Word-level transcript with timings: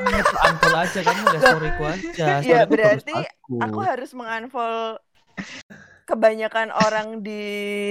namanya 0.00 0.22
tuh 0.24 0.38
unfollow 0.40 0.80
aja 0.80 1.00
kan 1.04 1.16
udah 1.20 1.40
storyku 1.40 1.82
aja. 1.84 2.26
Iya, 2.40 2.60
berarti 2.64 3.12
aku. 3.12 3.54
aku 3.60 3.78
harus 3.84 4.10
mengunfollow 4.16 4.96
kebanyakan 6.04 6.74
orang 6.74 7.22
di 7.22 7.42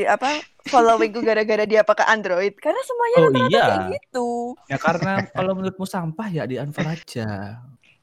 apa 0.04 0.44
followingku 0.68 1.24
gara-gara 1.24 1.64
dia 1.64 1.88
pakai 1.88 2.04
Android 2.12 2.52
karena 2.60 2.82
semuanya 2.84 3.16
Oh, 3.16 3.24
rata-rata 3.32 3.48
iya. 3.54 3.64
kayak 3.64 3.86
gitu. 3.96 4.28
Ya 4.68 4.78
karena 4.78 5.12
kalau 5.32 5.54
menurutmu 5.56 5.86
sampah 5.88 6.28
ya 6.28 6.44
di 6.44 6.60
unfollow 6.60 6.92
aja. 6.92 7.61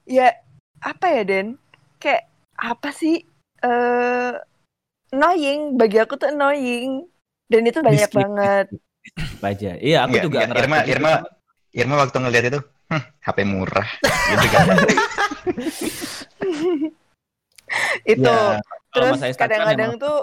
Ya 0.08 0.28
apa 0.80 1.06
ya 1.10 1.22
Den? 1.26 1.60
Kayak 2.00 2.30
apa 2.56 2.94
sih? 2.94 3.26
eh 3.56 4.32
annoying 5.10 5.80
bagi 5.80 5.96
aku 5.96 6.16
tuh 6.16 6.28
annoying 6.28 7.08
dan 7.48 7.62
itu 7.64 7.80
banyak 7.80 8.04
Dislike. 8.04 8.20
banget. 8.20 8.66
aja. 9.40 9.70
Iya, 9.78 9.98
aku 10.04 10.18
Enggak, 10.18 10.24
juga 10.26 10.36
enggak. 10.36 10.48
ngerasa 10.50 10.64
Irma, 10.66 10.76
gitu. 10.76 10.90
Irma, 10.92 11.12
Irma 11.72 11.94
waktu 12.02 12.16
ngeliat 12.18 12.44
itu, 12.50 12.60
"Hmm, 12.86 13.02
HP 13.22 13.38
murah, 13.42 13.88
gitu 14.04 14.46
kan? 14.50 14.66
itu 18.06 18.22
Ya, 18.22 18.62
terus 18.94 19.18
kadang-kadang 19.34 19.98
tuh 19.98 20.22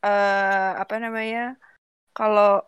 eh 0.00 0.70
apa 0.78 0.96
namanya 0.96 1.58
kalau 2.16 2.64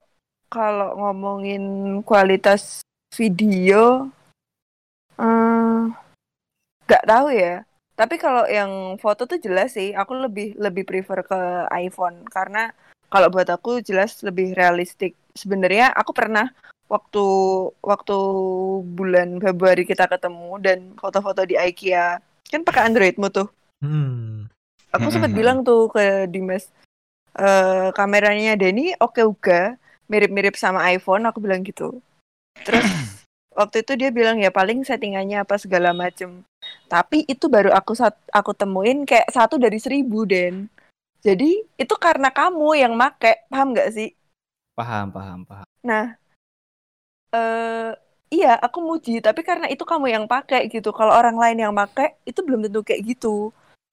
kalau 0.53 0.99
ngomongin 1.01 1.63
kualitas 2.05 2.85
video 3.15 4.11
eh, 5.17 5.81
nggak 6.85 7.07
tahu 7.09 7.29
ya. 7.33 7.65
Tapi 7.93 8.17
kalau 8.19 8.45
yang 8.49 8.99
foto 8.99 9.29
tuh 9.29 9.39
jelas 9.39 9.77
sih 9.77 9.95
aku 9.95 10.17
lebih 10.27 10.59
lebih 10.59 10.85
prefer 10.85 11.23
ke 11.25 11.41
iPhone. 11.73 12.27
Karena 12.29 12.73
kalau 13.09 13.29
buat 13.31 13.49
aku 13.49 13.81
jelas 13.85 14.21
lebih 14.27 14.57
realistik. 14.59 15.15
Sebenarnya 15.33 15.93
aku 15.97 16.13
pernah 16.13 16.53
waktu 16.93 17.25
waktu 17.81 18.17
bulan 18.85 19.41
Februari 19.41 19.89
kita 19.89 20.05
ketemu 20.05 20.61
dan 20.61 20.79
foto-foto 21.01 21.49
di 21.49 21.57
IKEA 21.57 22.21
kan 22.53 22.61
pakai 22.61 22.93
Androidmu 22.93 23.33
tuh 23.33 23.49
Hmm. 23.83 24.47
aku 24.93 25.09
sempat 25.11 25.33
Mm-mm. 25.33 25.41
bilang 25.41 25.59
tuh 25.65 25.89
ke 25.89 26.29
Dimas 26.29 26.69
eh 27.35 27.89
kameranya 27.97 28.55
Denny 28.61 28.93
oke 29.01 29.25
juga 29.25 29.81
mirip-mirip 30.07 30.55
sama 30.55 30.85
iPhone 30.93 31.25
aku 31.25 31.41
bilang 31.41 31.65
gitu 31.65 31.99
terus 32.63 32.85
waktu 33.59 33.83
itu 33.83 33.93
dia 33.97 34.13
bilang 34.13 34.37
ya 34.39 34.53
paling 34.53 34.85
settingannya 34.85 35.43
apa 35.43 35.57
segala 35.57 35.97
macem 35.97 36.45
tapi 36.93 37.25
itu 37.27 37.49
baru 37.49 37.73
aku 37.73 37.97
aku 38.31 38.53
temuin 38.53 39.09
kayak 39.09 39.33
satu 39.33 39.57
dari 39.57 39.81
seribu 39.81 40.29
Den 40.29 40.69
jadi 41.25 41.65
itu 41.81 41.95
karena 41.97 42.29
kamu 42.31 42.77
yang 42.77 42.93
make 42.95 43.49
paham 43.49 43.73
nggak 43.73 43.91
sih 43.97 44.13
paham, 44.79 45.13
paham, 45.13 45.45
paham. 45.45 45.67
Nah, 45.85 46.17
eh 47.33 47.91
iya 48.33 48.57
aku 48.61 48.79
muji, 48.81 49.21
tapi 49.21 49.45
karena 49.45 49.69
itu 49.69 49.85
kamu 49.85 50.09
yang 50.09 50.25
pakai 50.25 50.69
gitu. 50.73 50.93
Kalau 50.93 51.13
orang 51.13 51.37
lain 51.37 51.59
yang 51.69 51.75
pakai 51.77 52.17
itu 52.25 52.41
belum 52.41 52.65
tentu 52.69 52.81
kayak 52.85 53.03
gitu. 53.17 53.53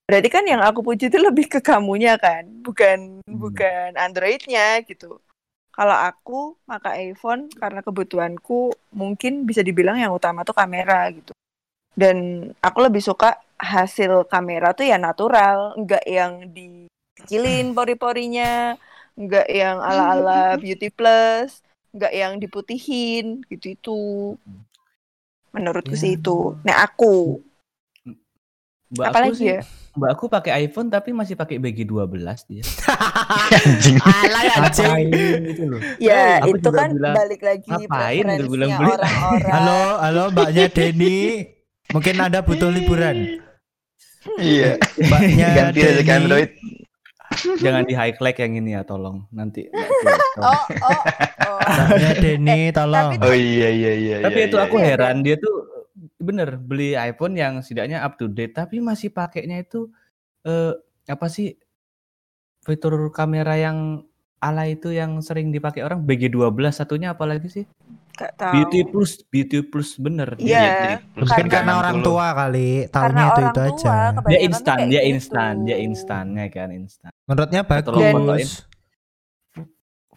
Berarti 0.10 0.30
kan 0.32 0.42
yang 0.48 0.62
aku 0.66 0.82
puji 0.82 1.12
itu 1.12 1.20
lebih 1.22 1.46
ke 1.46 1.60
kamunya 1.62 2.18
kan, 2.18 2.48
bukan 2.66 3.22
Hmm. 3.24 3.38
bukan 3.38 3.90
Androidnya 3.94 4.82
gitu. 4.88 5.22
Kalau 5.70 5.96
aku 5.96 6.58
pakai 6.66 7.14
iPhone 7.14 7.48
karena 7.56 7.80
kebutuhanku 7.86 8.74
mungkin 8.92 9.46
bisa 9.46 9.62
dibilang 9.64 10.02
yang 10.02 10.12
utama 10.12 10.42
tuh 10.44 10.58
kamera 10.58 11.08
gitu. 11.14 11.32
Dan 11.94 12.50
aku 12.60 12.80
lebih 12.90 13.04
suka 13.04 13.38
hasil 13.60 14.26
kamera 14.32 14.72
tuh 14.74 14.88
ya 14.88 14.98
natural, 14.98 15.76
enggak 15.78 16.04
yang 16.08 16.48
dikecilin 16.52 17.72
pori-porinya, 17.78 18.76
enggak 19.20 19.48
yang 19.52 19.78
ala-ala 19.84 20.56
beauty 20.64 20.90
plus, 20.90 21.62
enggak 21.94 22.14
yang 22.14 22.34
diputihin 22.38 23.42
gitu 23.50 23.66
itu. 23.74 24.00
Menurutku 25.50 25.98
Ya. 25.98 26.02
sih 26.02 26.12
itu. 26.14 26.54
Nah 26.62 26.86
aku, 26.86 27.42
Mbak 28.90 29.06
aku 29.06 29.10
apalagi 29.10 29.38
sih, 29.38 29.50
ya? 29.54 29.62
Mbak 29.98 30.10
aku 30.14 30.26
pakai 30.30 30.52
iPhone 30.66 30.90
tapi 30.90 31.10
masih 31.10 31.34
pakai 31.34 31.58
BG12 31.58 32.22
dia. 32.46 32.62
Anjing. 33.66 33.98
Alay 34.06 34.48
anjing. 34.50 34.86
Ngapain 34.86 35.42
gitu 35.50 35.64
loh. 35.66 35.80
Ya 35.98 36.42
Aku 36.42 36.58
itu 36.58 36.70
kan 36.70 36.90
bilang, 36.94 37.16
balik 37.18 37.42
lagi 37.42 37.66
ngapain 37.70 38.26
bilang 38.26 38.50
beli 38.50 38.66
orang-orang. 38.94 39.14
Halo, 39.50 39.82
halo 40.02 40.24
Mbaknya 40.30 40.66
Denny. 40.70 41.18
Mungkin 41.90 42.16
Anda 42.22 42.46
butuh 42.46 42.70
liburan. 42.70 43.42
Iya. 44.38 44.78
Mbaknya 45.02 45.48
Ganti 45.58 45.80
Denny. 45.82 46.06
Android. 46.10 46.50
Jangan 47.58 47.84
di 47.84 47.94
highlight 47.94 48.38
yang 48.38 48.54
ini 48.56 48.72
ya 48.72 48.82
tolong. 48.82 49.24
Nanti. 49.30 49.70
Oh, 49.70 49.86
oh, 50.42 50.62
oh. 50.82 51.60
Mbaknya 51.60 52.12
Denny, 52.18 52.60
tolong. 52.72 53.14
tapi- 53.14 53.22
Oh 53.22 53.34
iya 53.34 53.70
iya 53.70 53.92
iya. 53.94 54.16
tapi 54.22 54.40
iya, 54.40 54.48
itu 54.48 54.56
iya, 54.56 54.66
aku 54.66 54.76
iya. 54.78 54.86
heran 54.88 55.18
dia 55.20 55.36
tuh 55.36 55.56
bener 56.16 56.56
beli 56.56 56.94
iPhone 56.94 57.34
yang 57.34 57.60
setidaknya 57.60 58.00
up 58.00 58.16
to 58.16 58.28
date 58.28 58.52
tapi 58.54 58.80
masih 58.80 59.10
pakainya 59.10 59.60
itu 59.60 59.88
eh 60.42 60.72
apa 61.06 61.28
sih 61.28 61.56
fitur 62.62 62.94
kamera 63.10 63.56
yang 63.56 64.04
ala 64.38 64.64
itu 64.66 64.90
yang 64.90 65.20
sering 65.20 65.50
dipakai 65.50 65.80
orang 65.80 66.00
BG12 66.02 66.48
satunya 66.74 67.12
apalagi 67.12 67.48
sih 67.50 67.66
Gak 68.14 68.36
tahu. 68.36 68.52
Beauty 68.54 68.80
Plus 68.86 69.12
Beauty 69.24 69.60
Plus 69.62 69.96
bener 69.96 70.36
Iya. 70.36 70.60
Iya, 70.60 70.72
plus 71.10 71.24
Mungkin 71.26 71.36
Karena- 71.40 71.54
karena 71.54 71.74
orang 71.78 71.98
tua 72.02 72.26
kali, 72.34 72.70
Karena 72.86 72.92
tahunya 72.92 73.24
itu 73.24 73.32
orang 73.32 73.44
itu 73.46 73.56
tua 73.56 73.68
aja. 73.70 73.94
dia 74.22 74.40
instan 74.42 74.78
dia 74.82 75.00
gitu. 75.00 75.10
instan 75.10 75.54
dia 75.62 75.78
instannya 75.80 76.46
kan 76.50 76.70
instan 76.74 77.12
Menurutnya 77.30 77.62
Tolong 77.62 78.02
Dan- 78.02 78.16
bagus. 78.26 78.66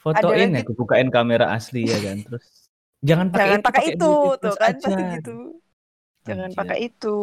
fotoin 0.02 0.50
lagi- 0.50 0.58
ya 0.58 0.60
aku 0.66 0.72
bukain 0.74 1.14
kamera 1.14 1.54
asli 1.54 1.86
ya 1.86 1.94
kan 2.02 2.18
terus 2.26 2.66
jangan 3.06 3.30
pakai 3.30 3.38
Jangan 3.38 3.54
itu, 3.54 3.66
pakai 3.70 3.84
itu 3.86 4.10
tuh 4.42 4.54
kan 4.58 4.66
aja. 4.66 4.82
pasti 4.82 5.02
gitu. 5.14 5.36
Jangan 6.26 6.48
Anjir. 6.50 6.58
pakai 6.58 6.78
itu. 6.82 7.16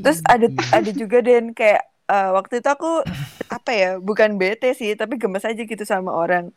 Terus 0.00 0.18
ada 0.24 0.46
ada 0.72 0.90
juga 0.96 1.18
Den 1.20 1.52
kayak 1.52 1.82
eh, 1.84 2.30
waktu 2.32 2.54
itu 2.64 2.68
aku 2.72 3.04
apa 3.52 3.70
ya 3.76 3.90
bukan 4.00 4.40
bete 4.40 4.72
sih 4.72 4.96
tapi 4.96 5.20
gemes 5.20 5.44
aja 5.44 5.60
gitu 5.60 5.84
sama 5.84 6.08
orang. 6.08 6.48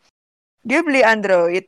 Dia 0.63 0.79
beli 0.79 1.03
Android. 1.03 1.68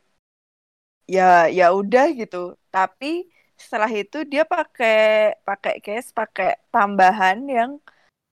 Ya 1.04 1.52
ya 1.52 1.76
udah 1.76 2.16
gitu. 2.16 2.56
Tapi 2.72 3.28
setelah 3.60 3.92
itu 3.92 4.24
dia 4.24 4.48
pakai 4.48 5.36
pakai 5.44 5.84
case 5.84 6.16
pakai 6.16 6.56
tambahan 6.72 7.44
yang 7.44 7.72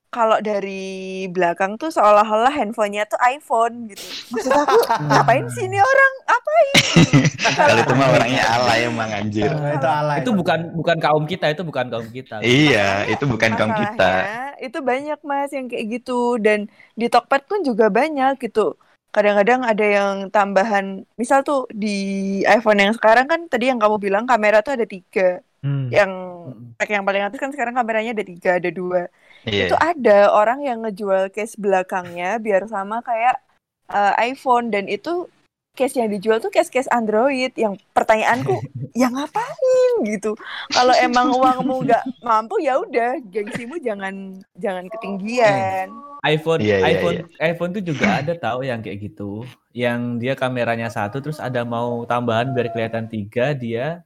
kalau 0.08 0.40
dari 0.40 1.26
belakang 1.28 1.76
tuh 1.76 1.92
seolah-olah 1.92 2.50
handphonenya 2.50 3.06
tuh 3.06 3.20
iPhone 3.22 3.92
gitu. 3.92 4.02
Maksud 4.32 4.52
aku 4.52 4.78
ngapain 5.12 5.46
sih 5.52 5.68
ini 5.68 5.78
orang? 5.78 6.14
Apain? 6.28 6.68
Kalau 7.58 7.80
itu 7.80 7.94
mah 7.96 8.08
orangnya 8.12 8.44
alay 8.46 8.80
emang 8.88 9.10
anjir. 9.10 9.52
Nah, 9.52 9.76
itu 9.76 9.88
alay. 9.88 10.18
itu 10.20 10.32
bukan 10.32 10.60
bukan 10.76 10.98
kaum 11.00 11.24
kita 11.24 11.46
itu 11.52 11.64
bukan 11.64 11.86
kaum 11.88 12.08
kita 12.10 12.36
Iya, 12.40 13.08
itu 13.08 13.24
bukan 13.24 13.52
kaum 13.56 13.72
kita. 13.72 14.12
Itu 14.60 14.80
banyak 14.82 15.20
mas 15.22 15.52
yang 15.54 15.68
kayak 15.68 15.86
gitu 16.00 16.36
dan 16.40 16.68
di 16.94 17.08
Tokped 17.08 17.48
pun 17.48 17.62
juga 17.62 17.88
banyak 17.88 18.40
gitu 18.40 18.76
kadang-kadang 19.08 19.66
ada 19.66 19.86
yang 19.88 20.14
tambahan 20.30 21.02
misal 21.18 21.42
tuh 21.42 21.66
di 21.74 21.98
iPhone 22.46 22.78
yang 22.78 22.94
sekarang 22.94 23.26
kan 23.26 23.50
tadi 23.50 23.72
yang 23.72 23.80
kamu 23.82 23.98
bilang 23.98 24.30
kamera 24.30 24.62
tuh 24.62 24.78
ada 24.78 24.86
tiga 24.86 25.42
Hmm. 25.58 25.90
yang 25.90 26.12
spek 26.78 26.94
yang 26.94 27.02
paling 27.02 27.26
atas 27.26 27.42
kan 27.42 27.50
sekarang 27.50 27.74
kameranya 27.74 28.14
ada 28.14 28.22
tiga 28.22 28.62
ada 28.62 28.70
dua 28.70 29.10
Iya. 29.48 29.72
itu 29.72 29.76
ada 29.80 30.32
orang 30.36 30.60
yang 30.62 30.84
ngejual 30.84 31.32
case 31.32 31.56
belakangnya 31.56 32.38
biar 32.38 32.68
sama 32.68 33.00
kayak 33.02 33.40
eh, 33.90 34.14
iPhone 34.36 34.70
dan 34.70 34.92
itu 34.92 35.32
case 35.78 35.94
yang 36.02 36.10
dijual 36.10 36.42
tuh 36.42 36.50
case-case 36.50 36.90
Android 36.90 37.54
yang 37.54 37.78
pertanyaanku 37.94 38.58
ya 39.00 39.14
ngapain? 39.14 39.94
gitu. 40.10 40.34
Kalau 40.74 40.94
emang 40.98 41.30
uangmu 41.30 41.86
nggak 41.86 42.04
mampu 42.26 42.58
ya 42.66 42.82
udah 42.82 43.22
gengsimu 43.30 43.78
jangan 43.78 44.42
jangan 44.58 44.90
ketinggian. 44.90 45.94
iPhone 46.26 46.66
Iya, 46.66 46.82
iya, 46.82 46.88
iPhone 46.98 47.18
iPhone 47.38 47.72
tuh 47.78 47.84
juga 47.86 48.26
ada 48.26 48.34
tahu 48.34 48.66
yang 48.66 48.82
kayak 48.82 49.14
gitu. 49.14 49.46
Yang 49.70 50.02
dia 50.18 50.34
kameranya 50.34 50.90
satu 50.90 51.22
terus 51.22 51.38
ada 51.38 51.62
mau 51.62 52.02
tambahan 52.10 52.50
biar 52.58 52.74
kelihatan 52.74 53.06
tiga 53.06 53.54
dia 53.54 54.02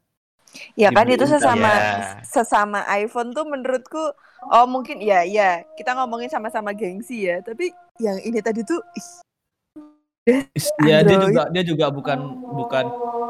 ya 0.75 0.89
kan 0.91 1.07
itu 1.07 1.23
sesama 1.23 1.69
ya. 1.69 2.19
sesama 2.24 2.83
iPhone 2.98 3.31
tuh 3.31 3.48
menurutku 3.48 4.12
oh 4.51 4.65
mungkin 4.68 5.00
ya 5.00 5.24
ya 5.24 5.63
kita 5.77 5.95
ngomongin 5.95 6.27
sama-sama 6.27 6.74
gengsi 6.74 7.27
ya 7.27 7.39
tapi 7.39 7.71
yang 8.00 8.18
ini 8.19 8.39
tadi 8.42 8.62
tuh 8.63 8.80
ih, 10.27 10.44
ya 10.86 11.01
dia 11.01 11.18
juga 11.18 11.44
dia 11.50 11.63
juga 11.63 11.86
bukan 11.89 12.19
bukan 12.51 12.86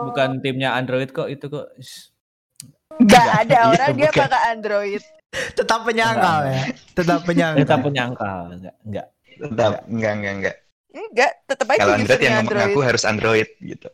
bukan 0.09 0.29
timnya 0.41 0.75
Android 0.75 1.09
kok 1.11 1.29
itu 1.29 1.45
kok 1.47 1.67
nggak 2.99 3.27
ada 3.47 3.55
Iya, 3.55 3.69
orang 3.71 3.91
dia 3.95 4.09
bukan. 4.11 4.21
pakai 4.27 4.41
Android 4.51 5.03
Tetap 5.31 5.87
penyangkal 5.87 6.39
ya. 6.43 6.63
Tetap 6.91 7.23
penyangkal. 7.27 7.63
kita 7.63 7.75
penyangkal 7.79 8.39
enggak 8.51 8.75
enggak 8.83 9.07
Tetap 9.39 9.73
enggak 9.87 10.11
enggak 10.11 10.33
enggak. 10.35 10.55
enggak 10.91 11.31
tetap 11.47 11.67
aja 11.71 11.79
Kalau 11.79 11.93
Android 11.95 12.19
yang 12.19 12.33
ngomong 12.35 12.43
Android 12.51 12.67
aku 12.75 12.79
harus 12.83 13.03
Android 13.07 13.47
gitu. 13.63 13.87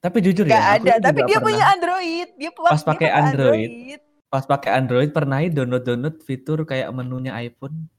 Tapi 0.00 0.18
jujur 0.20 0.44
Nggak 0.44 0.58
ya 0.58 0.74
ada, 0.74 0.92
tapi 0.98 1.20
dia 1.22 1.36
pernah- 1.36 1.44
punya 1.46 1.64
Android. 1.68 2.28
Dia 2.34 2.50
Pas 2.50 2.80
pakai 2.80 2.84
pakai 2.84 3.08
Android. 3.12 3.70
pas 4.26 4.44
pakai 4.44 4.70
Android 4.72 5.10
pernah 5.10 5.42
download 5.44 5.82
download 5.82 6.16
fitur 6.20 6.62
kayak 6.62 6.88
menunya 6.90 7.34
iPhone 7.36 7.90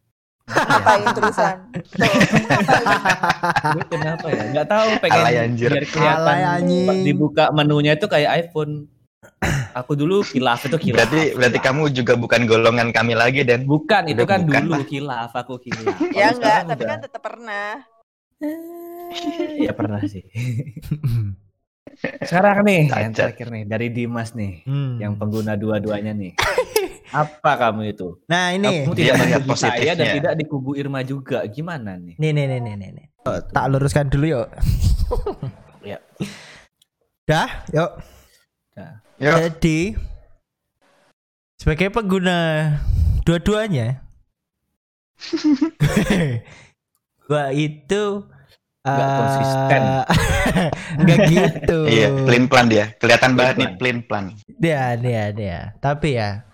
Ngapain 0.47 1.05
terusan? 1.11 1.55
Tuh, 1.71 1.83
ngapain? 2.01 3.15
Gue 3.75 3.83
kenapa 3.87 4.27
ya 4.27 4.43
nggak 4.49 4.67
tahu 4.67 4.89
pengen 4.99 5.21
Alay 5.21 5.35
anjir. 5.39 5.69
biar 5.69 5.85
kelihatan 5.85 6.37
Alay 6.57 7.03
dibuka 7.03 7.51
menunya 7.51 7.93
itu 7.93 8.07
kayak 8.07 8.31
iPhone 8.41 8.87
Aku 9.77 9.93
dulu 9.93 10.23
kilaf 10.23 10.65
itu 10.65 10.77
kilaf. 10.81 10.97
Berarti 10.97 11.21
berarti 11.33 11.59
kamu 11.61 11.93
juga 11.93 12.13
bukan 12.15 12.41
golongan 12.43 12.89
kami 12.89 13.13
lagi 13.13 13.43
dan 13.43 13.63
bukan 13.63 14.07
itu 14.07 14.23
kan 14.23 14.43
bukan, 14.43 14.65
dulu 14.65 14.83
kilaf 14.83 15.31
aku 15.31 15.61
kilaf. 15.61 15.95
Ya 16.17 16.31
enggak, 16.31 16.65
tapi 16.65 16.79
udah- 16.79 16.89
kan 16.89 16.99
tetap 17.01 17.21
pernah. 17.21 17.67
ya 19.57 19.71
pernah 19.71 20.01
sih. 20.03 20.23
Sekarang 22.01 22.63
nih 22.63 22.87
yang 22.87 23.11
Cacat. 23.11 23.37
terakhir 23.37 23.47
nih 23.49 23.63
dari 23.63 23.87
Dimas 23.89 24.31
nih 24.31 24.63
Hmm. 24.63 24.97
yang 24.97 25.13
pengguna 25.15 25.53
dua-duanya 25.53 26.11
nih. 26.11 26.33
Apa 27.13 27.59
kamu 27.59 27.91
itu? 27.91 28.23
Nah 28.25 28.51
ini, 28.51 28.87
Kamu 28.87 28.95
tidak 28.95 29.15
melihat 29.19 29.41
saya 29.51 29.91
dan 29.91 30.07
positifnya. 30.07 30.13
tidak 30.15 30.33
di 30.33 30.45
kubu 30.45 30.71
Irma 30.73 31.01
juga. 31.01 31.43
Gimana 31.45 31.95
nih? 31.95 32.15
nih, 32.15 32.31
nih, 32.31 32.45
nih, 32.47 32.59
nih, 32.61 32.75
nih, 32.75 32.89
nih. 32.93 33.05
Oh, 33.21 33.37
tak 33.43 33.65
luruskan 33.67 34.07
dulu 34.07 34.25
yuk. 34.31 34.47
Ya. 35.81 35.97
Dah, 37.23 37.65
yuk. 37.69 37.91
Yuk. 39.17 39.37
Jadi 39.43 39.97
sebagai 41.55 41.89
pengguna 41.89 42.37
dua-duanya, 43.21 44.01
gua 47.25 47.49
itu 47.51 48.25
Nggak 48.81 49.09
eh, 49.09 49.17
konsisten. 49.21 49.81
nggak 51.05 51.19
gitu. 51.29 51.79
Iya, 51.93 52.07
plain 52.25 52.45
plan 52.49 52.65
dia. 52.65 52.85
Kelihatan 52.97 53.37
banget 53.37 53.55
nih 53.61 53.69
Plain 53.77 53.77
plain 53.77 53.97
plan. 54.05 54.25
Dia, 54.57 54.97
dia, 54.97 55.23
dia. 55.29 55.57
Tapi 55.77 56.17
ya, 56.17 56.49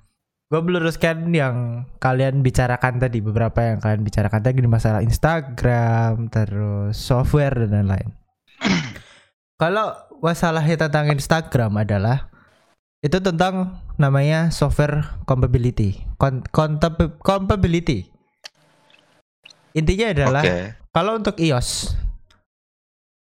gue 0.52 0.60
meluruskan 0.60 1.32
yang 1.32 1.88
kalian 2.04 2.44
bicarakan 2.44 3.00
tadi, 3.00 3.24
beberapa 3.24 3.60
yang 3.64 3.80
kalian 3.80 4.04
bicarakan 4.04 4.44
tadi 4.44 4.60
di 4.60 4.68
masalah 4.68 5.00
Instagram, 5.00 6.28
terus 6.28 7.00
software 7.00 7.64
dan 7.64 7.88
lain-lain. 7.88 8.12
Kalau 9.62 9.96
masalahnya 10.20 10.88
tentang 10.88 11.10
Instagram 11.16 11.80
adalah 11.80 12.30
itu 13.02 13.18
tentang 13.24 13.80
namanya 13.96 14.50
software 14.52 15.22
compatibility, 15.24 16.04
compatibility. 17.22 18.10
Intinya 19.78 20.10
adalah 20.10 20.42
Oke. 20.42 20.74
kalau 20.90 21.22
untuk 21.22 21.38
iOS 21.38 21.94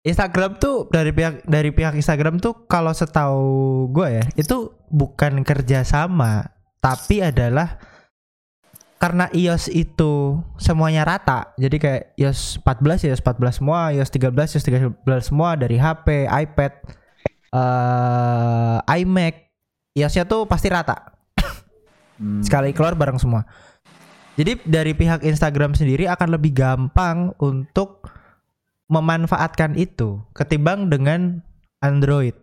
Instagram 0.06 0.62
tuh 0.62 0.86
dari 0.94 1.10
pihak 1.10 1.44
dari 1.50 1.74
pihak 1.74 1.98
Instagram 1.98 2.38
tuh 2.38 2.70
kalau 2.70 2.94
setahu 2.94 3.90
gue 3.90 4.22
ya 4.22 4.26
itu 4.38 4.70
bukan 4.94 5.42
kerjasama 5.42 6.54
tapi 6.78 7.26
adalah 7.26 7.82
karena 9.02 9.28
iOS 9.34 9.74
itu 9.74 10.40
semuanya 10.62 11.04
rata 11.04 11.52
jadi 11.58 11.78
kayak 11.82 12.04
iOS 12.22 12.62
14 12.62 13.10
iOS 13.10 13.22
14 13.26 13.58
semua 13.60 13.90
iOS 13.92 14.14
13 14.14 14.30
iOS 14.30 14.66
13 15.02 15.28
semua 15.34 15.58
dari 15.58 15.82
HP 15.82 16.30
iPad 16.30 16.74
eh 17.56 18.78
iMac 19.02 19.36
iOS-nya 19.98 20.30
tuh 20.30 20.46
pasti 20.46 20.70
rata 20.70 21.16
Hmm. 22.16 22.40
sekali 22.40 22.72
keluar 22.72 22.96
bareng 22.96 23.20
semua. 23.20 23.44
Jadi 24.36 24.60
dari 24.68 24.92
pihak 24.92 25.24
Instagram 25.24 25.76
sendiri 25.76 26.08
akan 26.12 26.36
lebih 26.36 26.52
gampang 26.56 27.32
untuk 27.40 28.08
memanfaatkan 28.88 29.74
itu 29.76 30.22
ketimbang 30.38 30.88
dengan 30.94 31.42
Android. 31.82 32.38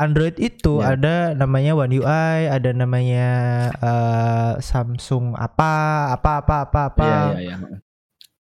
Android 0.00 0.32
itu 0.40 0.80
Ya. 0.80 0.96
ada 0.96 1.16
namanya 1.36 1.76
One 1.76 1.92
UI, 2.00 2.48
ada 2.48 2.72
namanya 2.72 3.28
eh, 3.76 4.52
Samsung 4.64 5.36
apa 5.36 5.72
apa 6.16 6.40
apa 6.40 6.56
apa 6.64 6.80
apa. 6.88 7.08
Iya, 7.36 7.36
iya, 7.36 7.56
iya. 7.60 7.78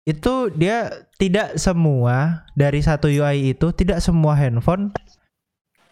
Itu 0.08 0.54
dia 0.54 0.88
tidak 1.18 1.58
semua 1.58 2.46
dari 2.54 2.80
satu 2.86 3.10
UI 3.10 3.58
itu 3.58 3.74
tidak 3.74 4.00
semua 4.00 4.38
handphone 4.38 4.94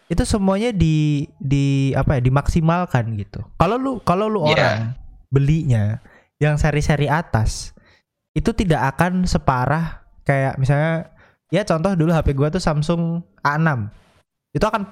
itu 0.06 0.22
semuanya 0.22 0.70
di 0.70 1.26
di 1.42 1.90
apa 1.98 2.22
ya 2.22 2.22
dimaksimalkan 2.22 3.18
gitu. 3.18 3.42
Kalau 3.58 3.82
lu 3.82 3.98
kalau 4.06 4.30
lu 4.30 4.46
Iya. 4.46 4.54
orang 4.54 4.78
belinya 5.34 5.98
yang 6.38 6.62
seri-seri 6.62 7.10
atas 7.10 7.74
itu 8.38 8.54
tidak 8.54 8.94
akan 8.96 9.26
separah 9.26 10.06
kayak 10.22 10.62
misalnya 10.62 11.10
ya 11.50 11.62
contoh 11.64 11.94
dulu 11.94 12.10
HP 12.12 12.34
gua 12.34 12.50
tuh 12.50 12.60
Samsung 12.60 13.22
A6 13.42 13.90
itu 14.52 14.66
akan 14.66 14.88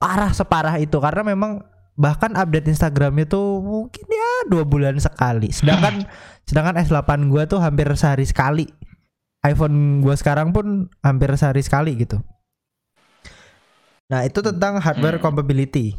parah 0.00 0.32
separah 0.32 0.80
itu 0.80 0.96
karena 0.96 1.20
memang 1.26 1.60
bahkan 1.98 2.32
update 2.32 2.72
Instagramnya 2.72 3.28
tuh 3.28 3.60
mungkin 3.60 4.04
ya 4.08 4.48
dua 4.48 4.64
bulan 4.64 4.96
sekali. 4.96 5.52
Sedangkan 5.52 6.08
sedangkan 6.48 6.80
S8 6.80 7.28
gua 7.28 7.44
tuh 7.44 7.60
hampir 7.60 7.90
sehari 7.94 8.24
sekali. 8.24 8.64
iPhone 9.40 10.04
gua 10.04 10.16
sekarang 10.16 10.52
pun 10.52 10.88
hampir 11.00 11.32
sehari 11.36 11.60
sekali 11.60 11.96
gitu. 11.96 12.20
Nah 14.10 14.26
itu 14.26 14.42
tentang 14.42 14.80
hardware 14.82 15.16
Hmm. 15.16 15.24
compatibility. 15.24 15.94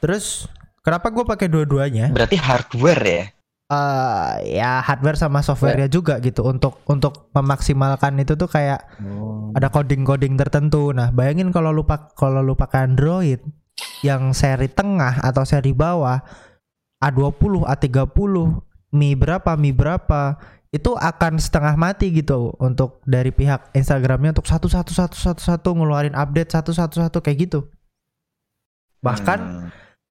Terus 0.00 0.46
kenapa 0.80 1.08
gue 1.08 1.24
pakai 1.24 1.48
dua-duanya? 1.48 2.12
Berarti 2.12 2.36
hardware 2.36 3.02
ya. 3.04 3.24
Eh 3.70 4.58
ya 4.58 4.82
hardware 4.82 5.14
sama 5.14 5.46
softwarenya 5.46 5.86
juga 5.86 6.18
gitu 6.18 6.42
untuk 6.42 6.82
untuk 6.90 7.30
memaksimalkan 7.30 8.18
itu 8.18 8.34
tuh 8.34 8.50
kayak 8.50 8.82
Oh. 8.98 9.54
ada 9.54 9.70
coding-coding 9.70 10.34
tertentu. 10.34 10.90
Nah, 10.90 11.14
bayangin 11.14 11.54
kalau 11.54 11.70
lu 11.70 11.86
pak 11.86 12.18
kalau 12.18 12.42
lu 12.42 12.58
pakai 12.58 12.90
Android 12.90 13.38
yang 14.02 14.34
seri 14.34 14.66
tengah 14.66 15.22
atau 15.22 15.46
seri 15.46 15.70
bawah 15.70 16.18
A20, 16.98 17.64
A30, 17.64 18.34
Mi 18.92 19.14
berapa, 19.14 19.54
Mi 19.54 19.70
berapa 19.70 20.36
itu 20.70 20.94
akan 20.94 21.38
setengah 21.38 21.74
mati 21.74 22.10
gitu 22.10 22.54
untuk 22.58 23.02
dari 23.02 23.30
pihak 23.30 23.70
Instagramnya 23.72 24.34
untuk 24.34 24.46
satu 24.46 24.66
satu 24.66 24.90
satu 24.94 25.14
satu 25.18 25.40
satu 25.42 25.68
ngeluarin 25.74 26.14
update 26.14 26.50
satu 26.50 26.70
satu 26.74 27.02
satu 27.02 27.18
kayak 27.22 27.46
gitu. 27.50 27.70
Bahkan 29.00 29.38
Hmm. 29.40 29.68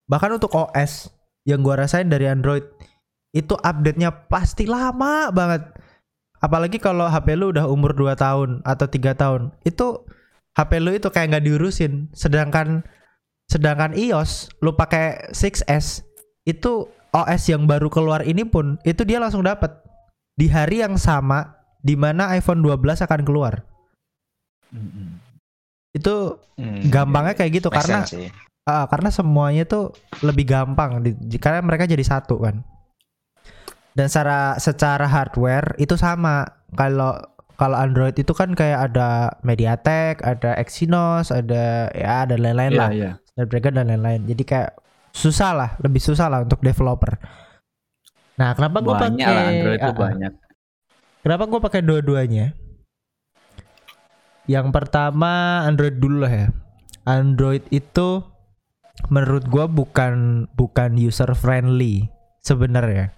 bahkan 0.09 0.31
untuk 0.33 0.49
OS 0.55 1.11
yang 1.45 1.61
gua 1.61 1.79
rasain 1.85 2.09
dari 2.09 2.25
Android 2.25 2.65
itu 3.35 3.53
update-nya 3.53 4.27
pasti 4.27 4.65
lama 4.65 5.29
banget. 5.29 5.69
Apalagi 6.39 6.79
kalau 6.79 7.05
HP 7.05 7.35
lu 7.35 7.51
udah 7.51 7.67
umur 7.67 7.91
2 7.93 8.15
tahun 8.15 8.63
atau 8.63 8.87
tiga 8.87 9.11
tahun, 9.13 9.51
itu 9.67 10.07
HP 10.55 10.71
lu 10.79 10.91
itu 10.95 11.07
kayak 11.11 11.35
nggak 11.35 11.45
diurusin. 11.45 12.07
Sedangkan 12.15 12.81
sedangkan 13.49 13.97
iOS 13.97 14.53
lu 14.61 14.73
pakai 14.77 15.33
6S 15.33 16.05
itu 16.45 16.87
OS 17.09 17.41
yang 17.49 17.65
baru 17.65 17.89
keluar 17.89 18.21
ini 18.21 18.45
pun 18.45 18.77
itu 18.85 19.01
dia 19.01 19.17
langsung 19.17 19.41
dapat 19.41 19.73
di 20.37 20.45
hari 20.45 20.85
yang 20.85 20.95
sama 20.95 21.57
di 21.81 21.97
mana 21.97 22.29
iPhone 22.37 22.61
12 22.61 23.01
akan 23.03 23.21
keluar. 23.25 23.65
Mm-mm. 24.69 25.17
Itu 25.91 26.37
Hmm. 26.59 26.85
gampangnya 26.91 27.33
kayak 27.33 27.51
gitu 27.63 27.69
karena. 27.73 28.05
Ah, 28.69 28.85
karena 28.85 29.09
semuanya 29.09 29.65
tuh 29.65 29.97
lebih 30.21 30.45
gampang 30.45 31.01
di- 31.01 31.17
karena 31.41 31.65
mereka 31.65 31.89
jadi 31.89 32.05
satu 32.05 32.37
kan. 32.37 32.61
Dan 33.97 34.07
secara 34.07 34.55
secara 34.61 35.05
hardware 35.09 35.75
itu 35.81 35.97
sama. 35.97 36.45
Kalau 36.77 37.17
kalau 37.59 37.75
Android 37.75 38.15
itu 38.15 38.31
kan 38.31 38.55
kayak 38.55 38.93
ada 38.93 39.35
MediaTek, 39.43 40.23
ada 40.23 40.55
Exynos, 40.55 41.33
ada 41.33 41.91
ya 41.91 42.23
ada 42.23 42.39
lain-lain 42.39 42.71
Iya, 42.71 42.79
lah, 42.79 42.89
iya. 42.95 43.11
Snapdragon 43.35 43.75
dan 43.81 43.85
lain-lain. 43.91 44.23
Jadi 44.29 44.43
kayak 44.47 44.79
susah 45.11 45.51
lah, 45.51 45.69
lebih 45.83 45.99
susah 45.99 46.31
lah 46.31 46.45
untuk 46.45 46.63
developer. 46.63 47.19
Nah, 48.39 48.55
kenapa 48.55 48.79
gue 48.79 48.95
pakai 48.95 49.25
Android 49.27 49.79
itu 49.81 49.83
Ah, 49.83 49.91
ah. 49.91 49.99
banyak. 49.99 50.33
Kenapa 51.19 51.43
gue 51.51 51.59
pakai 51.59 51.81
dua-duanya? 51.83 52.55
Yang 54.49 54.67
pertama 54.73 55.61
Android 55.67 55.99
dulu 55.99 56.23
lah 56.25 56.33
ya. 56.33 56.47
Android 57.05 57.61
itu 57.69 58.25
menurut 59.07 59.45
gua 59.47 59.69
bukan 59.69 60.45
bukan 60.57 60.97
user 60.97 61.31
friendly 61.37 62.09
sebenarnya. 62.41 63.13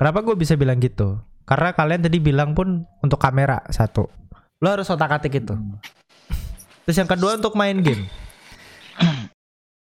Kenapa 0.00 0.24
gue 0.24 0.32
bisa 0.32 0.56
bilang 0.56 0.80
gitu? 0.80 1.20
Karena 1.44 1.76
kalian 1.76 2.00
tadi 2.00 2.16
bilang 2.16 2.56
pun 2.56 2.88
untuk 3.04 3.20
kamera 3.20 3.60
satu. 3.68 4.08
Lo 4.64 4.72
harus 4.72 4.88
otak 4.88 5.20
atik 5.20 5.44
itu. 5.44 5.52
Terus 6.88 6.96
yang 6.96 7.10
kedua 7.10 7.36
untuk 7.36 7.52
main 7.52 7.84
game. 7.84 8.08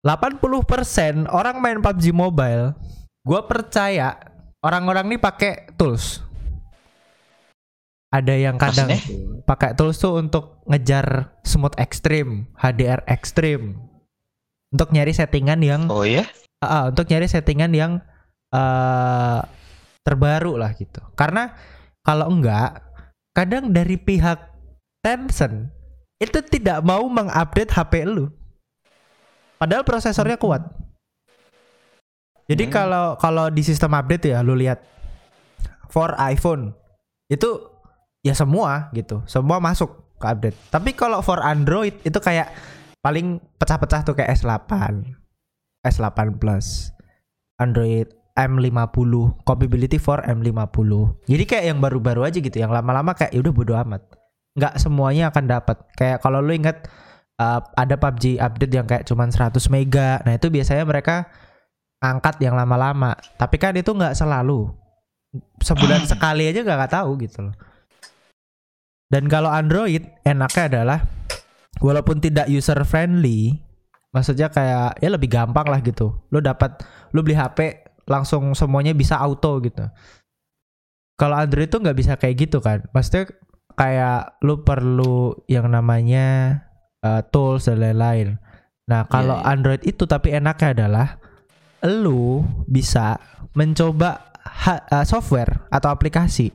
80% 0.03 1.31
orang 1.31 1.55
main 1.63 1.79
PUBG 1.79 2.11
Mobile, 2.11 2.75
gua 3.23 3.47
percaya 3.47 4.19
orang-orang 4.59 5.15
ini 5.15 5.17
pakai 5.23 5.71
tools. 5.79 6.19
Ada 8.11 8.35
yang 8.35 8.59
kadang 8.59 8.91
pakai 9.47 9.71
tools 9.79 10.03
tuh 10.03 10.19
untuk 10.19 10.59
ngejar 10.67 11.31
smooth 11.47 11.79
ekstrim, 11.79 12.51
HDR 12.59 13.07
ekstrim. 13.07 13.79
Untuk 14.75 14.91
nyari 14.91 15.15
settingan 15.15 15.63
yang 15.63 15.87
Oh 15.87 16.03
ya? 16.03 16.27
Ah, 16.59 16.67
ah, 16.67 16.83
untuk 16.91 17.07
nyari 17.07 17.31
settingan 17.31 17.71
yang 17.71 17.91
eh 18.51 19.62
terbaru 20.03 20.59
lah 20.59 20.75
gitu. 20.75 20.99
Karena 21.15 21.55
kalau 22.03 22.29
enggak, 22.29 22.83
kadang 23.31 23.71
dari 23.71 23.95
pihak 23.95 24.51
Tencent 25.03 25.67
itu 26.23 26.39
tidak 26.47 26.79
mau 26.83 27.03
mengupdate 27.11 27.71
HP 27.75 28.07
lu. 28.07 28.31
Padahal 29.59 29.83
prosesornya 29.83 30.39
kuat. 30.39 30.63
Jadi 32.47 32.67
Hmm. 32.67 32.73
kalau 32.75 33.05
kalau 33.19 33.47
di 33.51 33.63
sistem 33.63 33.95
update 33.95 34.31
ya 34.31 34.43
lu 34.43 34.55
lihat 34.55 34.83
for 35.91 36.15
iPhone 36.19 36.75
itu 37.31 37.47
ya 38.23 38.35
semua 38.35 38.91
gitu, 38.95 39.23
semua 39.27 39.59
masuk 39.59 39.91
ke 40.19 40.25
update. 40.27 40.57
Tapi 40.71 40.95
kalau 40.95 41.19
for 41.19 41.39
Android 41.43 41.95
itu 42.03 42.19
kayak 42.19 42.51
paling 43.03 43.43
pecah-pecah 43.59 44.07
tuh 44.07 44.15
kayak 44.15 44.39
S8, 44.39 45.03
S8 45.83 46.39
Plus, 46.39 46.95
Android 47.59 48.07
M50, 48.33 49.45
compatibility 49.45 50.01
for 50.01 50.17
M50. 50.25 50.91
Jadi 51.29 51.43
kayak 51.45 51.65
yang 51.69 51.79
baru-baru 51.79 52.25
aja 52.25 52.41
gitu, 52.41 52.57
yang 52.57 52.73
lama-lama 52.73 53.13
kayak 53.13 53.29
ya 53.29 53.39
udah 53.45 53.53
bodo 53.53 53.73
amat. 53.77 54.01
Nggak 54.57 54.73
semuanya 54.81 55.29
akan 55.29 55.45
dapat. 55.45 55.77
Kayak 55.93 56.17
kalau 56.25 56.41
lu 56.41 56.53
ingat 56.57 56.89
uh, 57.37 57.61
ada 57.77 57.95
PUBG 57.97 58.41
update 58.41 58.73
yang 58.73 58.85
kayak 58.89 59.05
cuman 59.05 59.29
100 59.29 59.53
mega. 59.69 60.21
Nah, 60.25 60.33
itu 60.37 60.49
biasanya 60.49 60.85
mereka 60.85 61.29
angkat 62.01 62.41
yang 62.41 62.57
lama-lama. 62.57 63.13
Tapi 63.37 63.55
kan 63.61 63.77
itu 63.77 63.93
nggak 63.93 64.17
selalu. 64.17 64.69
Sebulan 65.61 66.05
sekali 66.11 66.49
aja 66.49 66.65
nggak 66.65 66.93
tahu 66.93 67.21
gitu 67.21 67.49
loh. 67.49 67.55
Dan 69.13 69.29
kalau 69.29 69.53
Android 69.53 70.01
enaknya 70.25 70.63
adalah 70.73 70.99
walaupun 71.77 72.17
tidak 72.17 72.49
user 72.49 72.81
friendly, 72.81 73.61
maksudnya 74.09 74.49
kayak 74.49 74.97
ya 74.97 75.09
lebih 75.13 75.29
gampang 75.29 75.69
lah 75.69 75.85
gitu. 75.85 76.17
Lu 76.33 76.41
dapat 76.41 76.81
lu 77.13 77.21
beli 77.21 77.37
HP 77.37 77.82
langsung 78.09 78.51
semuanya 78.57 78.91
bisa 78.91 79.19
auto 79.19 79.59
gitu. 79.63 79.87
Kalau 81.19 81.37
Android 81.37 81.69
tuh 81.69 81.79
nggak 81.79 81.97
bisa 81.97 82.13
kayak 82.17 82.35
gitu 82.49 82.57
kan. 82.59 82.83
Maksudnya 82.91 83.29
kayak 83.73 84.37
lu 84.45 84.61
perlu 84.61 85.37
yang 85.49 85.69
namanya 85.69 86.59
uh, 87.05 87.21
tools 87.29 87.69
dan 87.69 87.81
lain-lain. 87.81 88.37
Nah, 88.89 89.07
kalau 89.07 89.39
Iya, 89.39 89.43
iya. 89.43 89.49
Android 89.55 89.81
itu 89.87 90.03
tapi 90.03 90.35
enaknya 90.35 90.69
adalah 90.75 91.07
lu 91.83 92.43
bisa 92.67 93.19
mencoba 93.55 94.33
ha- 94.43 94.83
uh, 94.91 95.05
software 95.07 95.67
atau 95.71 95.91
aplikasi 95.91 96.51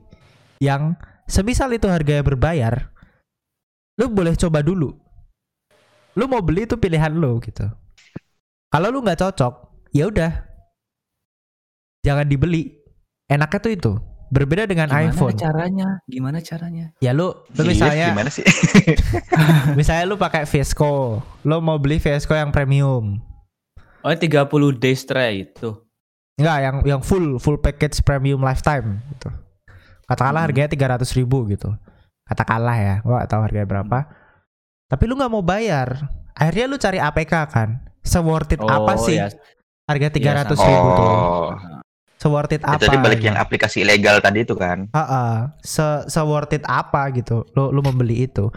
yang 0.58 0.98
semisal 1.28 1.70
itu 1.72 1.86
harganya 1.86 2.24
berbayar, 2.24 2.90
lu 4.00 4.10
boleh 4.10 4.34
coba 4.34 4.60
dulu. 4.64 4.90
Lu 6.18 6.24
mau 6.26 6.42
beli 6.42 6.66
itu 6.66 6.74
pilihan 6.74 7.14
lu 7.14 7.38
gitu. 7.44 7.68
Kalau 8.68 8.88
lu 8.90 9.00
nggak 9.00 9.22
cocok, 9.22 9.54
ya 9.94 10.10
udah, 10.10 10.32
jangan 12.08 12.24
dibeli. 12.24 12.72
Enaknya 13.28 13.60
tuh 13.60 13.72
itu. 13.72 13.92
Berbeda 14.28 14.64
dengan 14.64 14.88
Gimana 14.88 15.08
iPhone. 15.08 15.36
caranya? 15.36 15.88
Gimana 16.04 16.38
caranya? 16.40 16.92
Ya 17.00 17.12
lu, 17.12 17.32
lu 17.50 17.60
Iya, 17.60 17.68
misalnya 17.68 18.06
gimana 18.12 18.28
sih? 18.28 18.44
misalnya 19.78 20.04
lu 20.04 20.16
pakai 20.16 20.44
Vesco, 20.44 21.20
lu 21.42 21.56
mau 21.60 21.76
beli 21.76 21.96
Vesco 21.96 22.32
yang 22.32 22.48
premium. 22.48 23.20
Oh, 24.00 24.12
30 24.12 24.48
days 24.74 25.04
try 25.04 25.44
itu. 25.44 25.80
Enggak, 26.36 26.58
yang 26.60 26.76
yang 26.86 27.00
full 27.00 27.36
full 27.36 27.56
package 27.56 27.98
premium 28.00 28.38
lifetime 28.38 29.00
gitu. 29.10 29.32
Katakanlah 30.04 30.44
Hmm. 30.44 30.48
harganya 30.48 30.70
300 30.70 31.10
ribu 31.12 31.48
gitu. 31.48 31.72
Katakanlah 32.24 32.76
ya, 32.76 32.94
gua 33.00 33.24
gak 33.24 33.30
tahu 33.32 33.40
harganya 33.42 33.66
berapa. 33.66 33.98
Tapi 34.86 35.02
lu 35.04 35.16
nggak 35.16 35.32
mau 35.32 35.40
bayar. 35.40 36.04
Akhirnya 36.32 36.64
lu 36.64 36.76
cari 36.76 36.96
APK 36.96 37.32
kan. 37.48 37.80
Se-worth 38.04 38.52
it 38.52 38.60
apa 38.60 38.92
Oh, 38.92 39.00
sih 39.00 39.16
ya. 39.16 39.28
harga 39.84 40.08
300 40.12 40.52
sama. 40.54 40.68
ribu 40.68 40.88
tuh? 40.94 41.12
Se-worth 42.18 42.50
it 42.50 42.66
apa? 42.66 42.82
itu 42.82 42.90
tadi 42.90 42.98
balik 42.98 43.18
gitu. 43.22 43.28
yang 43.30 43.38
aplikasi 43.38 43.87
ilegal 43.87 44.18
tadi 44.18 44.42
itu 44.42 44.58
kan. 44.58 44.90
Heeh. 44.90 45.34
se 45.62 45.87
se 46.10 46.20
worth 46.26 46.50
it 46.50 46.66
apa 46.66 47.14
gitu 47.14 47.46
lu 47.54 47.70
lu 47.70 47.80
membeli 47.80 48.26
itu 48.26 48.50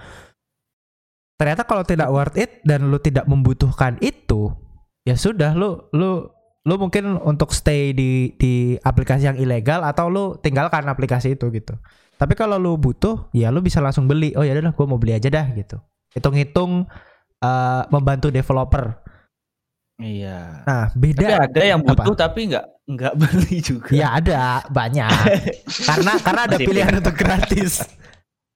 ternyata 1.37 1.65
kalau 1.65 1.81
tidak 1.85 2.09
worth 2.09 2.37
it 2.37 2.61
dan 2.65 2.89
lu 2.89 2.97
tidak 3.01 3.25
membutuhkan 3.25 3.97
itu 4.01 4.53
ya 5.05 5.17
sudah 5.17 5.57
lu 5.57 5.89
lu 5.93 6.29
lu 6.61 6.75
mungkin 6.77 7.17
untuk 7.25 7.49
stay 7.53 7.93
di 7.97 8.37
di 8.37 8.77
aplikasi 8.77 9.25
yang 9.25 9.37
ilegal 9.41 9.81
atau 9.81 10.05
lu 10.09 10.37
tinggalkan 10.37 10.85
aplikasi 10.85 11.33
itu 11.33 11.49
gitu 11.49 11.73
tapi 12.21 12.37
kalau 12.37 12.61
lu 12.61 12.77
butuh 12.77 13.33
ya 13.33 13.49
lu 13.49 13.65
bisa 13.65 13.81
langsung 13.81 14.05
beli 14.05 14.37
oh 14.37 14.45
ya 14.45 14.53
udah 14.53 14.69
gue 14.69 14.85
mau 14.85 15.01
beli 15.01 15.17
aja 15.17 15.33
dah 15.33 15.49
gitu 15.57 15.81
hitung-hitung 16.13 16.85
eh, 17.41 17.83
membantu 17.89 18.29
developer 18.29 19.01
Iya. 20.01 20.65
nah 20.65 20.89
Tapi 20.89 21.13
beda 21.13 21.35
ada 21.45 21.61
yang 21.61 21.79
Apa? 21.79 21.93
butuh 21.93 22.15
tapi 22.17 22.49
nggak 22.49 22.65
nggak 22.89 23.13
beli 23.21 23.57
juga. 23.59 23.89
ya 23.91 24.07
ada 24.13 24.39
banyak 24.67 25.09
karena 25.89 26.11
karena 26.19 26.41
ada 26.43 26.57
Masih 26.57 26.65
pilihan 26.65 26.89
pink. 26.89 26.99
untuk 26.99 27.15
gratis 27.15 27.73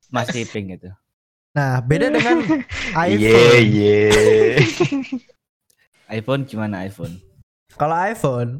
Masih 0.07 0.43
pink 0.45 0.67
itu. 0.75 0.89
Nah, 1.51 1.79
beda 1.79 2.09
dengan 2.09 2.43
Iya, 2.97 3.31
iPhone. 3.31 3.63
iya. 3.63 4.07
iPhone 6.09 6.41
gimana 6.43 6.83
iPhone? 6.83 7.15
Kalau 7.73 7.95
iPhone, 7.95 8.59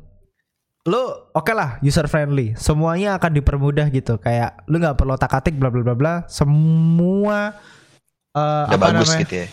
lu 0.84 1.04
oke 1.32 1.52
lah 1.52 1.78
user 1.80 2.06
friendly. 2.06 2.56
Semuanya 2.56 3.16
akan 3.16 3.32
dipermudah 3.34 3.88
gitu. 3.90 4.16
Kayak 4.16 4.64
lu 4.66 4.80
nggak 4.80 4.96
perlu 4.96 5.12
otak-atik 5.12 5.56
bla 5.56 5.68
bla 5.68 5.84
bla 5.84 5.96
bla. 5.96 6.14
Semua 6.28 7.52
eh, 8.32 8.64
Udah 8.66 8.72
apa 8.72 8.86
bagus 8.90 9.08
namanya? 9.10 9.22
gitu 9.24 9.36
ya. 9.38 9.48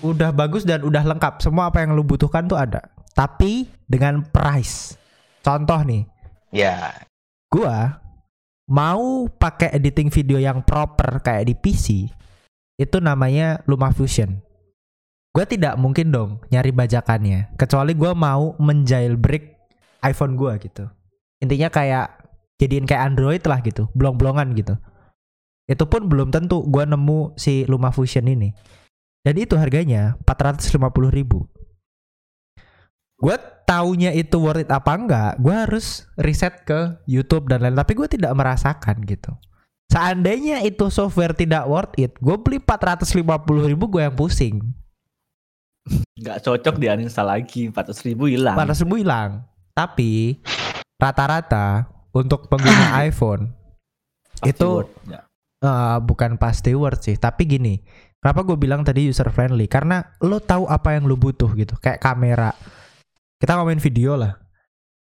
Udah 0.00 0.32
bagus 0.32 0.64
dan 0.64 0.80
udah 0.84 1.04
lengkap. 1.04 1.44
Semua 1.44 1.68
apa 1.68 1.84
yang 1.84 1.92
lu 1.92 2.04
butuhkan 2.04 2.48
tuh 2.48 2.56
ada. 2.56 2.80
Tapi 3.12 3.68
dengan 3.84 4.24
price. 4.24 4.96
Contoh 5.40 5.80
nih, 5.84 6.04
Ya, 6.50 7.06
gua 7.46 8.02
mau 8.66 9.30
pakai 9.30 9.70
editing 9.78 10.10
video 10.10 10.42
yang 10.42 10.66
proper 10.66 11.22
kayak 11.22 11.46
di 11.46 11.54
PC, 11.54 12.10
itu 12.74 12.98
namanya 12.98 13.62
LumaFusion. 13.70 14.42
Gua 15.30 15.46
tidak 15.46 15.78
mungkin 15.78 16.10
dong 16.10 16.42
nyari 16.50 16.74
bajakannya, 16.74 17.54
kecuali 17.54 17.94
gua 17.94 18.18
mau 18.18 18.58
menjailbreak 18.58 19.62
iPhone 20.02 20.34
gua 20.34 20.58
gitu. 20.58 20.90
Intinya 21.38 21.70
kayak 21.70 22.18
jadiin 22.58 22.82
kayak 22.82 23.14
Android 23.14 23.42
lah 23.46 23.62
gitu, 23.62 23.86
blong-blongan 23.94 24.50
gitu. 24.58 24.74
Itu 25.70 25.86
pun 25.86 26.10
belum 26.10 26.34
tentu 26.34 26.66
gua 26.66 26.82
nemu 26.82 27.38
si 27.38 27.62
LumaFusion 27.70 28.26
ini. 28.26 28.50
Dan 29.20 29.34
itu 29.36 29.54
harganya 29.56 30.16
450.000 30.24 31.12
ribu. 31.12 31.44
Gue 33.20 33.36
taunya 33.68 34.16
itu 34.16 34.40
worth 34.40 34.64
it 34.64 34.70
apa 34.72 34.96
enggak, 34.96 35.36
gue 35.36 35.52
harus 35.52 36.08
riset 36.16 36.64
ke 36.64 36.96
YouTube 37.04 37.52
dan 37.52 37.60
lain. 37.60 37.76
Tapi 37.76 37.92
gue 37.92 38.08
tidak 38.08 38.32
merasakan 38.32 39.04
gitu. 39.04 39.36
Seandainya 39.92 40.64
itu 40.64 40.88
software 40.88 41.36
tidak 41.36 41.68
worth 41.68 41.92
it, 42.00 42.16
gue 42.16 42.36
beli 42.40 42.62
450 42.64 43.20
ribu 43.68 43.84
gue 43.92 44.02
yang 44.08 44.16
pusing. 44.16 44.56
Nggak 46.16 46.40
cocok 46.46 46.74
di 46.80 46.86
uninstall 46.88 47.28
lagi 47.28 47.68
400 47.68 48.08
ribu 48.08 48.24
hilang. 48.30 48.56
400 48.56 48.82
ribu 48.88 48.96
hilang. 49.04 49.44
Tapi 49.76 50.40
rata-rata 50.96 51.90
untuk 52.16 52.48
pengguna 52.48 52.96
iPhone 53.08 53.60
Pasti 54.40 54.56
itu 54.56 54.70
eh, 55.60 55.98
bukan 56.00 56.40
pasti 56.40 56.72
worth 56.72 57.04
sih. 57.04 57.16
Tapi 57.20 57.44
gini, 57.44 57.74
kenapa 58.20 58.40
gue 58.44 58.56
bilang 58.56 58.84
tadi 58.84 59.08
user 59.08 59.28
friendly? 59.32 59.66
Karena 59.66 60.04
lo 60.20 60.38
tahu 60.38 60.68
apa 60.68 60.94
yang 60.94 61.08
lo 61.08 61.16
butuh 61.16 61.50
gitu. 61.56 61.74
Kayak 61.80 62.04
kamera. 62.04 62.52
Kita 63.40 63.56
ngomongin 63.56 63.80
video 63.80 64.14
lah. 64.20 64.36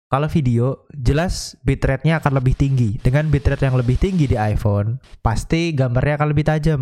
Kalau 0.08 0.30
video, 0.30 0.86
jelas 0.94 1.58
bitrate-nya 1.66 2.22
akan 2.22 2.38
lebih 2.38 2.54
tinggi. 2.54 3.02
Dengan 3.02 3.26
bitrate 3.28 3.66
yang 3.66 3.74
lebih 3.74 3.98
tinggi 3.98 4.30
di 4.30 4.38
iPhone, 4.38 5.02
pasti 5.24 5.74
gambarnya 5.74 6.22
akan 6.22 6.28
lebih 6.30 6.46
tajam. 6.46 6.80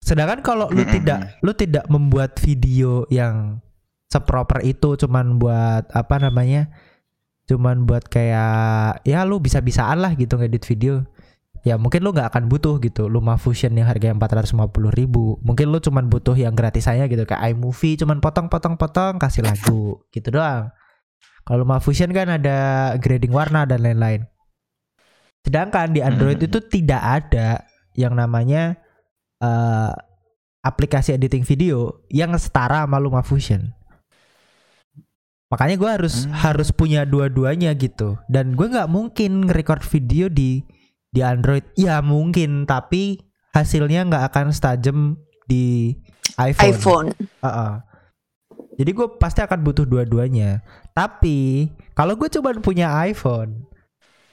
Sedangkan 0.00 0.40
kalau 0.40 0.70
lu 0.70 0.86
Mm-mm. 0.86 0.94
tidak 0.94 1.18
lu 1.42 1.50
tidak 1.50 1.84
membuat 1.90 2.38
video 2.38 3.02
yang 3.10 3.58
seproper 4.06 4.62
itu 4.62 4.94
cuman 4.94 5.36
buat 5.42 5.90
apa 5.90 6.22
namanya? 6.22 6.70
Cuman 7.50 7.84
buat 7.84 8.06
kayak 8.06 9.02
ya 9.02 9.26
lu 9.26 9.42
bisa-bisaan 9.42 9.98
lah 9.98 10.14
gitu 10.14 10.38
ngedit 10.38 10.62
video. 10.62 11.02
Ya 11.66 11.74
mungkin 11.74 12.06
lu 12.06 12.14
nggak 12.14 12.30
akan 12.30 12.46
butuh 12.46 12.78
gitu. 12.78 13.10
LumaFusion 13.10 13.74
yang 13.74 13.90
harganya 13.90 14.14
450 14.14 14.70
ribu. 14.94 15.42
Mungkin 15.42 15.74
lu 15.74 15.82
cuman 15.82 16.06
butuh 16.06 16.38
yang 16.38 16.54
gratis 16.54 16.86
aja 16.86 17.10
gitu. 17.10 17.26
Kayak 17.26 17.42
iMovie 17.58 17.98
cuman 17.98 18.22
potong-potong-potong 18.22 19.18
kasih 19.18 19.42
lagu. 19.42 19.98
Gitu 20.14 20.30
doang. 20.30 20.70
Kalau 21.42 21.66
LumaFusion 21.66 22.14
kan 22.14 22.38
ada 22.38 22.94
grading 23.02 23.34
warna 23.34 23.66
dan 23.66 23.82
lain-lain. 23.82 24.30
Sedangkan 25.42 25.90
di 25.90 26.06
Android 26.06 26.38
Hmm. 26.38 26.46
itu 26.46 26.58
tidak 26.62 27.02
ada 27.02 27.66
yang 27.98 28.14
namanya 28.14 28.78
eh, 29.36 29.92
aplikasi 30.62 31.18
editing 31.18 31.44
video 31.44 32.06
yang 32.08 32.32
setara 32.40 32.88
sama 32.88 32.96
LumaFusion 32.96 33.74
Makanya 35.46 35.76
gue 35.78 35.90
harus 35.90 36.26
Hmm. 36.26 36.34
harus 36.34 36.74
punya 36.74 37.06
dua-duanya 37.06 37.70
gitu. 37.78 38.18
Dan 38.26 38.58
gue 38.58 38.66
nggak 38.66 38.90
mungkin 38.90 39.46
nge-record 39.46 39.86
video 39.86 40.26
di 40.26 40.66
di 41.16 41.24
Android 41.24 41.64
ya 41.80 42.04
mungkin 42.04 42.68
tapi 42.68 43.24
hasilnya 43.56 44.04
nggak 44.04 44.24
akan 44.28 44.46
setajam 44.52 45.16
di 45.48 45.96
iPhone. 46.36 46.68
iPhone. 46.68 47.08
Heeh. 47.40 47.72
Jadi 48.76 48.90
gue 48.92 49.08
pasti 49.16 49.40
akan 49.40 49.64
butuh 49.64 49.88
dua-duanya. 49.88 50.60
Tapi 50.92 51.72
kalau 51.96 52.12
gue 52.20 52.28
coba 52.28 52.52
punya 52.60 52.92
iPhone, 53.08 53.64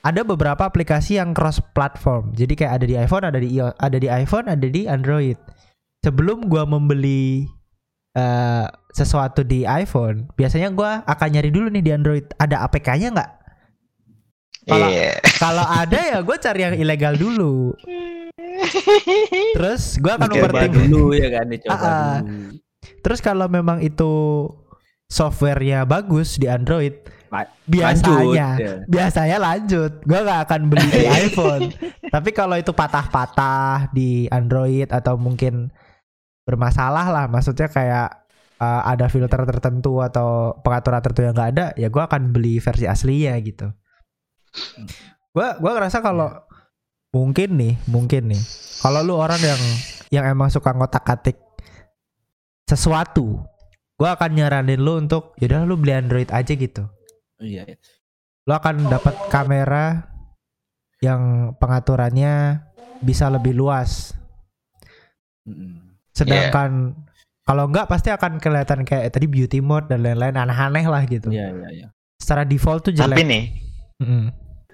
ada 0.04 0.28
beberapa 0.28 0.68
aplikasi 0.68 1.16
yang 1.16 1.32
cross 1.32 1.63
platform. 1.72 2.36
Jadi 2.36 2.60
kayak 2.60 2.84
ada 2.84 2.86
di 2.86 2.96
iPhone, 3.00 3.24
ada 3.24 3.40
di 3.40 3.56
ada 3.63 3.98
di 3.98 4.08
iPhone, 4.12 4.52
ada 4.52 4.68
di 4.68 4.84
Android. 4.84 5.40
Sebelum 6.04 6.52
gue 6.52 6.63
membeli 6.68 7.48
eh, 8.20 8.68
sesuatu 8.92 9.48
di 9.48 9.63
iPhone, 9.63 10.28
biasanya 10.36 10.75
gue 10.75 10.92
akan 11.08 11.28
nyari 11.32 11.48
dulu 11.48 11.72
nih 11.72 11.84
di 11.88 11.92
Android. 11.96 12.28
Ada 12.36 12.68
APK-nya 12.68 13.16
nggak? 13.16 13.32
Kalau- 14.65 14.89
Iya. 14.89 15.12
Kalau 15.43 15.65
ada 15.65 16.00
ya 16.00 16.20
gue 16.20 16.38
cari 16.38 16.62
yang 16.62 16.75
ilegal 16.75 17.15
dulu. 17.15 17.75
Terus 19.53 20.00
gue 20.00 20.12
akan 20.12 20.29
overthink 20.32 20.74
dulu 20.88 21.08
ya 21.13 21.29
kan 21.29 21.46
dicoba 21.48 21.74
dulu. 21.75 22.25
Terus 23.00 23.20
kalau 23.20 23.48
memang 23.48 23.79
itu 23.79 24.12
softwarenya 25.08 25.84
bagus 25.84 26.36
di 26.36 26.48
Android, 26.48 26.96
biasanya 27.65 28.12
lanjut, 28.17 28.36
ya. 28.36 28.51
biasanya 28.88 29.38
lanjut. 29.39 29.91
Gua 30.03 30.20
nggak 30.22 30.41
akan 30.48 30.62
beli 30.67 30.88
di 30.89 31.03
iPhone. 31.27 31.63
Tapi 32.08 32.29
kalau 32.32 32.55
itu 32.55 32.72
patah-patah 32.72 33.91
di 33.91 34.27
Android 34.27 34.88
atau 34.88 35.15
mungkin 35.15 35.72
bermasalah 36.43 37.08
lah, 37.08 37.25
maksudnya 37.27 37.67
kayak 37.67 38.10
uh, 38.60 38.82
ada 38.84 39.08
filter 39.08 39.43
tertentu 39.48 40.03
atau 40.03 40.60
pengaturan 40.60 41.00
tertentu 41.00 41.24
yang 41.24 41.36
nggak 41.36 41.51
ada, 41.55 41.65
ya 41.75 41.88
gua 41.88 42.08
akan 42.08 42.32
beli 42.32 42.60
versi 42.60 42.84
aslinya 42.84 43.36
gitu. 43.39 43.72
Gua 45.34 45.58
gua 45.58 45.72
ngerasa 45.76 45.98
kalau 46.00 46.30
mungkin 47.10 47.58
nih, 47.58 47.74
mungkin 47.90 48.30
nih, 48.30 48.42
kalau 48.80 49.02
lu 49.02 49.18
orang 49.18 49.42
yang 49.42 49.62
yang 50.10 50.26
emang 50.30 50.50
suka 50.50 50.74
ngotak-atik 50.74 51.38
sesuatu, 52.64 53.42
gua 53.98 54.14
akan 54.14 54.32
nyaranin 54.34 54.78
lu 54.78 54.98
untuk 54.98 55.34
yaudah 55.38 55.66
lu 55.66 55.76
beli 55.76 55.94
Android 55.94 56.30
aja 56.30 56.54
gitu 56.54 56.86
Iya, 57.38 57.66
iya. 57.66 57.78
lo 58.46 58.56
akan 58.56 58.88
dapat 58.88 59.16
kamera 59.28 60.08
yang 61.02 61.52
pengaturannya 61.60 62.64
bisa 63.04 63.28
lebih 63.28 63.52
luas. 63.52 64.16
Sedangkan 66.16 66.96
kalau 67.44 67.68
enggak 67.68 67.92
pasti 67.92 68.08
akan 68.08 68.40
kelihatan 68.40 68.88
kayak 68.88 69.12
tadi 69.12 69.28
beauty 69.28 69.60
mode 69.60 69.92
dan 69.92 70.00
lain-lain 70.00 70.40
aneh-aneh 70.40 70.86
lah 70.88 71.04
gitu. 71.04 71.28
Iya, 71.28 71.52
iya, 71.52 71.70
iya. 71.74 71.88
Secara 72.16 72.48
default 72.48 72.88
tuh 72.88 72.96
Tapi 72.96 73.20
jelek. 73.20 73.28
nih, 73.28 73.44
Mm-mm. 74.00 74.24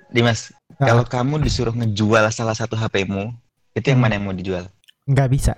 Dimas, 0.10 0.50
Ah. 0.76 0.88
kalau 0.88 1.04
kamu 1.04 1.40
disuruh 1.40 1.72
ngejual 1.72 2.26
salah 2.30 2.54
satu 2.54 2.74
HP-mu, 2.74 3.30
itu 3.72 3.86
yang 3.86 3.98
Hmm. 3.98 4.04
mana 4.04 4.14
yang 4.16 4.26
mau 4.26 4.34
dijual? 4.34 4.66
nggak 5.06 5.30
bisa. 5.30 5.54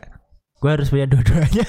Gue 0.57 0.71
harus 0.71 0.87
punya 0.87 1.03
dua-duanya. 1.05 1.65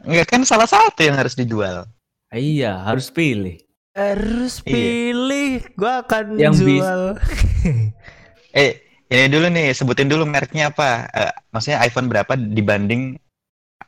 Enggak 0.00 0.26
kan 0.26 0.42
salah 0.42 0.66
satu 0.66 1.00
yang 1.00 1.14
harus 1.14 1.32
dijual. 1.32 1.86
Iya, 2.28 2.82
harus 2.82 3.08
pilih. 3.08 3.62
Harus 3.92 4.58
Iya. 4.60 4.66
pilih. 4.66 5.52
Gue 5.72 5.92
akan 5.94 6.24
Yang 6.34 6.54
jual. 6.60 7.02
Eh, 8.54 8.78
ini 9.06 9.26
dulu 9.26 9.46
nih, 9.48 9.70
sebutin 9.70 10.06
dulu 10.06 10.22
mereknya 10.24 10.70
apa? 10.70 11.06
Eh, 11.08 11.32
maksudnya 11.48 11.78
iPhone 11.80 12.06
berapa 12.06 12.34
dibanding 12.34 13.18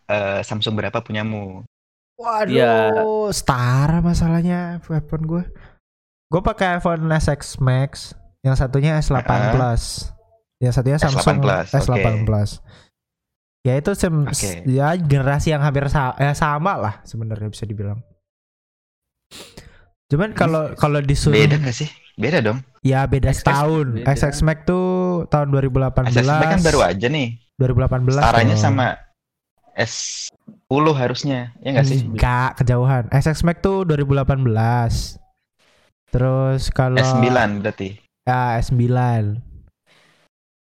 eh, 0.07 0.41
Samsung 0.41 0.75
berapa 0.75 0.99
punyamu? 0.99 1.67
Waduh, 2.17 2.49
Iya. 2.49 2.75
setara 3.31 3.99
masalahnya 3.99 4.79
iPhone 4.81 5.27
gue. 5.27 5.45
Gue 6.27 6.41
pakai 6.41 6.77
iPhone 6.77 7.07
SX 7.09 7.59
Max, 7.59 8.11
yang 8.43 8.55
satunya 8.55 8.99
S8 8.99 9.23
Ah. 9.23 9.51
Plus, 9.51 10.11
yang 10.59 10.73
satunya 10.73 10.97
S8 10.97 11.15
Samsung 11.15 11.39
Plus, 11.39 11.67
S8 11.71 11.95
oke. 11.95 12.25
Plus. 12.25 12.51
Ya 13.63 13.75
itu 13.75 13.91
sem- 13.95 14.27
Oke. 14.27 14.63
ya 14.65 14.95
generasi 14.95 15.51
yang 15.51 15.59
hampir 15.59 15.87
sa- 15.87 16.15
ya 16.17 16.31
sama 16.33 16.79
lah 16.79 16.95
sebenarnya 17.03 17.51
bisa 17.51 17.67
dibilang. 17.67 17.99
Cuman 20.07 20.31
kalau 20.33 20.71
kalau 20.75 21.03
disuruh 21.03 21.35
Beda 21.35 21.59
nggak 21.59 21.75
sih? 21.75 21.91
Beda 22.15 22.39
dong. 22.39 22.63
ya 22.81 23.03
beda 23.05 23.35
SX 23.35 23.43
setahun. 23.43 23.87
beda. 23.93 24.07
SX 24.09 24.35
Max 24.47 24.59
tuh 24.65 24.87
tahun 25.27 25.51
2018. 25.51 26.15
SSD 26.15 26.45
kan 26.47 26.61
baru 26.63 26.81
aja 26.87 27.07
nih. 27.11 27.29
2018. 27.59 28.23
Setaranya 28.23 28.55
dong. 28.55 28.63
sama 28.63 28.87
S10 29.75 30.85
harusnya, 30.95 31.53
ya 31.61 31.69
nggak 31.75 31.85
sih? 31.85 32.01
Enggak, 32.07 32.51
kejauhan. 32.57 33.05
SX 33.11 33.43
Max 33.43 33.57
tuh 33.61 33.83
2018. 33.85 35.19
Terus 36.11 36.71
kalau 36.71 36.97
S9 36.97 37.61
berarti. 37.61 37.99
ya 38.25 38.59
S9. 38.59 38.83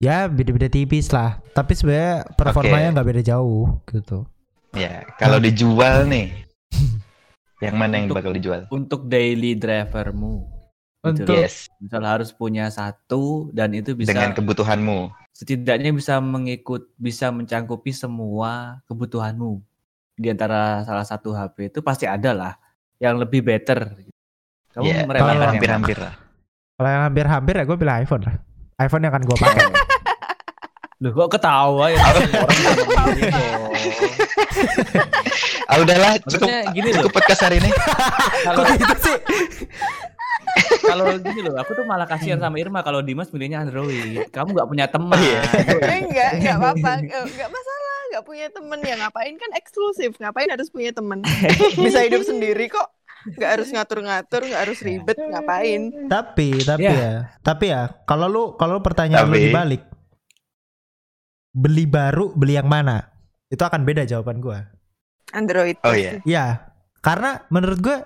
Ya 0.02 0.28
beda-beda 0.28 0.68
tipis 0.68 1.08
lah. 1.10 1.40
Tapi 1.54 1.72
sebenarnya 1.72 2.28
performanya 2.34 3.00
nggak 3.00 3.08
beda 3.08 3.22
jauh 3.24 3.80
gitu. 3.88 4.28
Ya, 4.74 5.06
kalau 5.16 5.38
dijual 5.38 6.04
nih, 6.10 6.34
yang 7.64 7.78
mana 7.78 8.02
yang 8.02 8.10
Untuk- 8.10 8.18
bakal 8.18 8.32
dijual? 8.34 8.66
Untuk 8.68 9.06
daily 9.06 9.54
drivermu. 9.54 10.44
Gitu. 11.04 11.24
Untuk- 11.24 11.36
Yes, 11.38 11.70
Misal 11.78 12.02
harus 12.02 12.34
punya 12.34 12.66
satu 12.68 13.52
dan 13.54 13.70
itu 13.76 13.92
bisa 13.94 14.12
dengan 14.16 14.32
kebutuhanmu. 14.32 15.12
setidaknya 15.34 15.90
bisa 15.92 16.16
mengikut 16.22 16.94
bisa 16.96 17.28
mencangkupi 17.28 17.90
semua 17.90 18.78
kebutuhanmu 18.86 19.58
di 20.14 20.30
antara 20.30 20.80
salah 20.86 21.02
satu 21.02 21.34
HP 21.34 21.74
itu 21.74 21.82
pasti 21.82 22.06
ada 22.06 22.30
lah 22.32 22.52
yang 22.98 23.18
lebih 23.20 23.42
better. 23.44 23.98
Kamu 24.74 24.84
Ya, 24.84 25.06
merelakan 25.06 25.34
yang 25.38 25.52
hampir-hampir 25.54 25.96
lah. 25.96 26.14
Kalau 26.74 26.88
yang 26.90 27.04
hampir-hampir 27.06 27.54
ya 27.54 27.64
gue 27.64 27.76
pilih 27.78 27.94
iPhone 27.94 28.22
lah. 28.26 28.34
iPhone 28.82 29.02
yang 29.06 29.12
akan 29.14 29.22
gue 29.22 29.36
pakai. 29.38 29.62
Loh 31.02 31.10
kok 31.12 31.28
ketawa 31.32 31.86
ya? 31.90 31.98
Ah 35.64 35.80
udahlah, 35.80 36.20
cukup 36.28 36.48
gini 36.70 36.92
loh, 36.92 37.08
cukup 37.08 37.12
podcast 37.18 37.40
hari 37.42 37.56
ini. 37.56 37.70
kalau 38.46 38.62
gitu 38.68 38.94
sih? 39.00 39.16
kalau 40.84 41.04
gini 41.18 41.40
loh, 41.40 41.56
aku 41.56 41.72
tuh 41.72 41.84
malah 41.88 42.04
kasihan 42.04 42.36
sama 42.36 42.60
Irma 42.60 42.84
kalau 42.84 43.00
Dimas 43.00 43.32
pilihnya 43.32 43.64
Android. 43.64 44.28
Kamu 44.28 44.52
nggak 44.52 44.68
punya 44.68 44.86
teman. 44.86 45.16
Oh, 45.16 45.24
iya. 45.24 45.40
Eh, 45.82 45.98
enggak, 46.04 46.30
enggak 46.38 46.56
apa-apa. 46.60 46.92
Eh, 47.00 47.24
Enggak 47.26 47.48
masalah, 47.48 47.96
enggak 48.06 48.24
punya 48.24 48.46
temen 48.52 48.78
ya 48.84 48.94
ngapain 49.00 49.34
kan 49.34 49.50
eksklusif. 49.56 50.12
Ngapain 50.20 50.48
harus 50.52 50.68
punya 50.68 50.92
temen? 50.92 51.18
Bisa 51.74 51.98
hidup 52.04 52.22
sendiri 52.22 52.68
kok. 52.68 52.86
Enggak 53.24 53.50
harus 53.56 53.68
ngatur-ngatur, 53.72 54.40
enggak 54.44 54.62
harus 54.68 54.78
ribet, 54.80 55.16
ngapain? 55.16 55.82
Tapi 56.06 56.48
tapi 56.60 56.84
Ya. 56.84 56.92
ya, 56.92 57.12
tapi 57.40 57.72
ya 57.72 57.88
kalau 58.04 58.28
lu 58.28 58.42
kalau 58.54 58.76
lu 58.76 58.82
pertanyaan 58.84 59.24
lu 59.24 59.32
Tapi- 59.32 59.44
dibalik 59.48 59.82
beli 61.54 61.84
baru 61.86 62.34
beli 62.34 62.58
yang 62.58 62.68
mana? 62.68 63.08
Itu 63.48 63.62
akan 63.62 63.86
beda 63.86 64.04
jawaban 64.04 64.42
gue. 64.42 64.58
Android. 65.32 65.78
Oh, 65.82 65.94
iya. 65.94 66.20
Ya, 66.22 66.46
karena 67.00 67.46
menurut 67.48 67.78
gue 67.80 67.96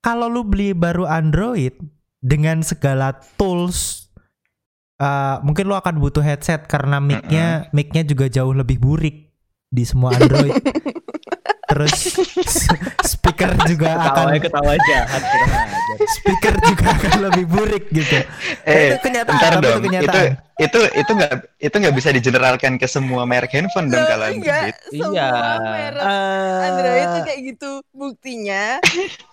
kalau 0.00 0.26
lu 0.26 0.42
beli 0.42 0.72
baru 0.72 1.04
Android 1.04 1.74
dengan 2.18 2.62
segala 2.62 3.14
tools 3.36 4.08
eh, 4.96 5.36
mungkin 5.42 5.68
lu 5.68 5.74
akan 5.74 5.98
butuh 5.98 6.22
headset 6.22 6.66
karena 6.66 6.98
mic-nya 6.98 7.70
mic-nya 7.70 8.02
juga 8.02 8.26
jauh 8.26 8.50
lebih 8.50 8.78
burik 8.78 9.30
di 9.68 9.84
semua 9.84 10.14
Android. 10.14 10.54
Terus 11.78 11.94
speaker 13.14 13.50
juga 13.64 13.88
Ketawa 13.94 14.10
akan 14.26 14.36
ketawa 14.36 14.72
jahat. 14.82 15.22
kurang 15.22 15.52
ajar. 15.54 15.96
speaker 16.10 16.54
juga 16.60 16.84
akan 16.90 17.12
lebih 17.24 17.44
burik 17.46 17.84
gitu. 17.88 18.18
Eh, 18.64 18.90
itu 18.90 18.98
kenyataan, 19.00 19.38
itu 19.38 19.62
dong, 19.62 19.78
itu 19.78 19.86
kenyataan. 19.88 20.26
itu 20.58 20.80
itu 20.92 21.10
nggak 21.14 21.32
itu 21.56 21.76
nggak 21.78 21.94
bisa 21.94 22.10
digeneralkan 22.10 22.72
ke 22.76 22.86
semua 22.86 23.22
merek 23.22 23.54
handphone 23.54 23.86
dong 23.86 24.02
kalau 24.02 24.26
enggak, 24.26 24.74
semua 24.84 25.14
Iya. 25.14 25.30
merek 25.62 26.02
Android 26.64 27.06
tuh 27.08 27.22
kayak 27.24 27.40
gitu. 27.46 27.70
Buktinya 27.92 28.64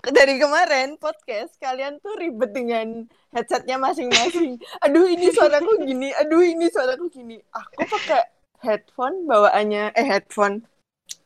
dari 0.07 0.37
kemarin 0.37 0.87
podcast 0.95 1.57
kalian 1.57 1.97
tuh 1.97 2.13
ribet 2.15 2.51
dengan 2.51 2.87
headsetnya 3.31 3.75
masing-masing. 3.75 4.61
Aduh 4.79 5.05
ini 5.05 5.27
suaraku 5.29 5.81
gini, 5.81 6.13
aduh 6.13 6.39
ini 6.39 6.69
suaraku 6.69 7.09
gini. 7.09 7.41
Aku 7.51 7.89
pakai 7.89 8.21
headphone 8.61 9.25
bawaannya 9.25 9.93
eh 9.93 10.05
headphone. 10.05 10.61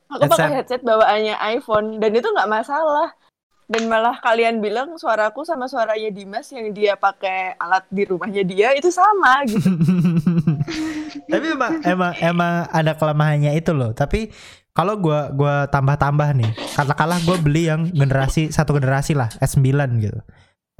Aku 0.10 0.26
pakai 0.26 0.62
headset 0.62 0.82
bawaannya 0.82 1.38
iPhone 1.58 2.02
dan 2.02 2.12
itu 2.18 2.26
nggak 2.26 2.50
masalah. 2.50 3.14
Dan 3.70 3.86
malah 3.86 4.18
kalian 4.18 4.66
bilang 4.66 4.98
suaraku 4.98 5.46
sama 5.46 5.70
suaranya 5.70 6.10
Dimas 6.10 6.50
yang 6.50 6.74
dia 6.74 6.98
pakai 6.98 7.54
alat 7.54 7.86
di 7.94 8.02
rumahnya 8.02 8.42
dia 8.42 8.74
itu 8.74 8.90
sama 8.90 9.46
gitu. 9.46 9.62
tapi 11.30 11.54
emang 11.54 11.74
emang 11.86 12.14
emang 12.18 12.54
ada 12.74 12.98
kelemahannya 12.98 13.54
itu 13.54 13.70
loh 13.70 13.94
tapi 13.94 14.34
kalau 14.74 14.98
gua 14.98 15.30
gua 15.30 15.70
tambah-tambah 15.70 16.34
nih 16.34 16.52
katakanlah 16.74 17.22
gua 17.22 17.38
beli 17.38 17.70
yang 17.70 17.86
generasi 17.94 18.50
satu 18.50 18.74
generasi 18.74 19.14
lah 19.14 19.30
S9 19.38 19.70
gitu 20.02 20.18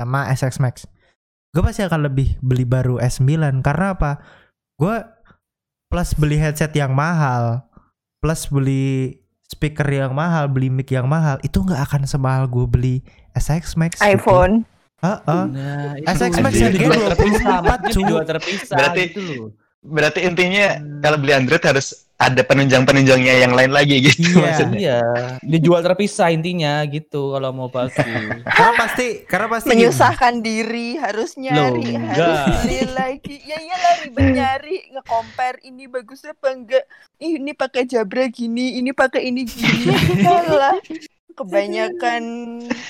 sama 0.02 0.26
SX 0.34 0.58
Max 0.58 0.90
gue 1.50 1.62
pasti 1.66 1.82
akan 1.82 2.08
lebih 2.08 2.38
beli 2.40 2.64
baru 2.64 3.02
S9 3.02 3.60
karena 3.66 3.98
apa 3.98 4.22
gue 4.78 4.96
plus 5.90 6.14
beli 6.14 6.38
headset 6.38 6.72
yang 6.78 6.94
mahal 6.94 7.66
plus 8.22 8.48
beli 8.48 9.19
speaker 9.50 9.86
yang 9.86 10.14
mahal 10.14 10.46
beli 10.46 10.70
mic 10.70 10.88
yang 10.88 11.10
mahal 11.10 11.42
itu 11.42 11.58
nggak 11.58 11.82
akan 11.82 12.02
semahal 12.06 12.46
gue 12.46 12.66
beli 12.66 12.96
SX 13.34 13.74
Max 13.74 13.98
gitu. 13.98 14.06
iPhone. 14.06 14.62
Heeh. 15.00 15.44
Nah, 15.50 15.96
itu 15.96 16.06
SX 16.06 16.34
Max 16.38 16.54
harganya 16.54 16.70
dijual 16.70 17.00
24, 17.10 18.28
terpisah, 18.28 18.78
Berarti- 18.78 19.02
gitu 19.08 19.20
loh. 19.24 19.48
Berarti 19.80 20.20
intinya 20.22 20.68
Hmm. 20.76 21.00
kalau 21.00 21.18
beli 21.18 21.34
Android 21.34 21.64
harus 21.64 21.88
ada 22.20 22.44
penunjang-penunjangnya 22.44 23.34
yang 23.40 23.56
lain 23.56 23.72
lagi 23.72 24.04
gitu 24.04 24.28
Iya. 24.30 24.44
maksudnya. 24.44 24.78
Iya, 24.78 25.00
dijual 25.42 25.80
terpisah 25.80 26.30
intinya 26.30 26.84
gitu 26.84 27.32
kalau 27.32 27.50
mau 27.50 27.68
bagus. 27.68 27.96
karena 28.60 28.74
pasti 28.76 29.08
karena 29.24 29.48
pasti 29.48 29.66
gini. 29.66 29.74
menyusahkan 29.80 30.34
diri 30.40 30.88
harus 30.96 31.34
nyari 31.34 31.96
Loh, 31.96 32.04
harus 32.06 32.40
beli 32.60 32.80
lagi 32.92 33.36
ya 33.40 33.56
iyalah 33.58 33.94
ribet 34.02 34.28
nyari 34.36 34.76
nge-compare 34.92 35.58
ini 35.64 35.88
bagus 35.88 36.20
apa 36.24 36.48
enggak 36.50 36.84
Ih, 37.18 37.36
ini 37.36 37.52
pakai 37.52 37.84
Jabra 37.84 38.28
gini 38.28 38.76
ini 38.76 38.92
pakai 38.92 39.24
ini 39.26 39.44
gini 39.44 39.88
Alah, 40.28 40.76
kebanyakan 41.34 42.24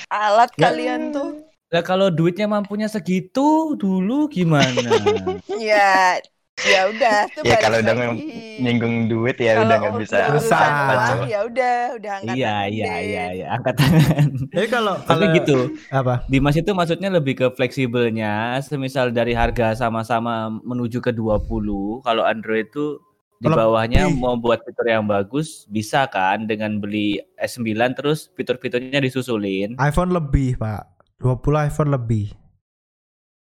alat 0.07 0.49
Ya. 0.53 0.61
kalian 0.67 1.11
tuh 1.11 1.45
Lah 1.69 1.85
kalau 1.85 2.09
duitnya 2.09 2.45
mampunya 2.45 2.89
segitu 2.89 3.77
dulu 3.77 4.25
gimana? 4.27 4.89
ya 5.55 6.17
ya 6.61 6.81
udah 6.87 7.15
itu 7.25 7.39
Ya 7.39 7.45
balik 7.49 7.61
kalau 7.61 7.77
udah 7.79 7.93
nyinggung 8.59 8.95
duit 9.07 9.37
ya 9.37 9.59
udah 9.59 9.75
nggak 9.77 9.95
bisa 9.97 10.15
udah 10.17 10.29
urusan 10.29 10.49
Usah. 10.51 10.67
uang, 10.89 11.19
ya 11.25 11.39
udah 11.43 11.75
udah 11.95 12.11
angkat 12.19 12.35
Iya 12.35 12.55
iya 12.67 12.85
deh. 12.85 13.01
iya 13.05 13.25
iya 13.31 13.47
angkat 13.51 13.75
tangan. 13.75 14.25
Jadi 14.49 14.67
kalau 14.67 14.93
Tapi 14.99 15.07
kalau 15.07 15.35
gitu. 15.35 15.57
apa? 15.89 16.13
Dimas 16.25 16.55
itu 16.55 16.71
maksudnya 16.71 17.09
lebih 17.09 17.33
ke 17.35 17.47
fleksibelnya, 17.53 18.33
semisal 18.59 19.09
dari 19.09 19.31
harga 19.31 19.73
sama-sama 19.73 20.29
menuju 20.51 20.99
ke 20.99 21.11
20, 21.11 22.01
kalau 22.01 22.23
Android 22.23 22.67
itu 22.67 22.99
di 23.37 23.47
bawahnya 23.47 24.11
mau 24.11 24.35
buat 24.35 24.59
fitur 24.61 24.83
yang 24.85 25.07
bagus 25.07 25.63
bisa 25.65 26.03
kan 26.05 26.43
dengan 26.43 26.77
beli 26.77 27.23
S9 27.39 27.63
terus 27.95 28.27
fitur-fiturnya 28.33 28.99
disusulin. 28.99 29.79
iPhone 29.79 30.11
lebih, 30.11 30.59
Pak. 30.59 30.83
20 31.19 31.39
iPhone 31.61 31.91
lebih. 31.91 32.31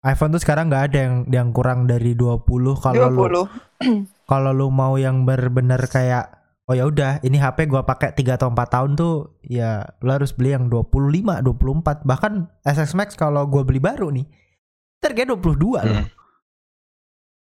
iPhone 0.04 0.36
tuh 0.36 0.42
sekarang 0.44 0.68
nggak 0.68 0.84
ada 0.92 0.98
yang 1.00 1.16
yang 1.32 1.48
kurang 1.50 1.88
dari 1.88 2.12
20 2.12 2.44
kalau 2.78 3.08
lu 3.08 3.48
20. 3.48 3.48
kalau 4.30 4.52
lu 4.52 4.68
mau 4.68 5.00
yang 5.00 5.24
bener-bener 5.24 5.80
kayak 5.88 6.44
oh 6.68 6.76
ya 6.76 6.84
udah 6.84 7.24
ini 7.24 7.40
HP 7.40 7.68
gua 7.68 7.88
pakai 7.88 8.12
3 8.12 8.36
atau 8.36 8.52
4 8.52 8.56
tahun 8.68 8.90
tuh 8.96 9.40
ya 9.44 9.84
lu 10.04 10.10
harus 10.12 10.36
beli 10.36 10.52
yang 10.52 10.68
25, 10.68 11.40
24 11.40 12.04
bahkan 12.04 12.52
SX 12.64 12.92
Max 12.92 13.08
kalau 13.16 13.48
gua 13.48 13.64
beli 13.64 13.80
baru 13.80 14.12
nih 14.12 14.28
harganya 15.04 15.36
22 15.36 15.54
loh. 15.60 15.78
Hmm. 15.84 16.06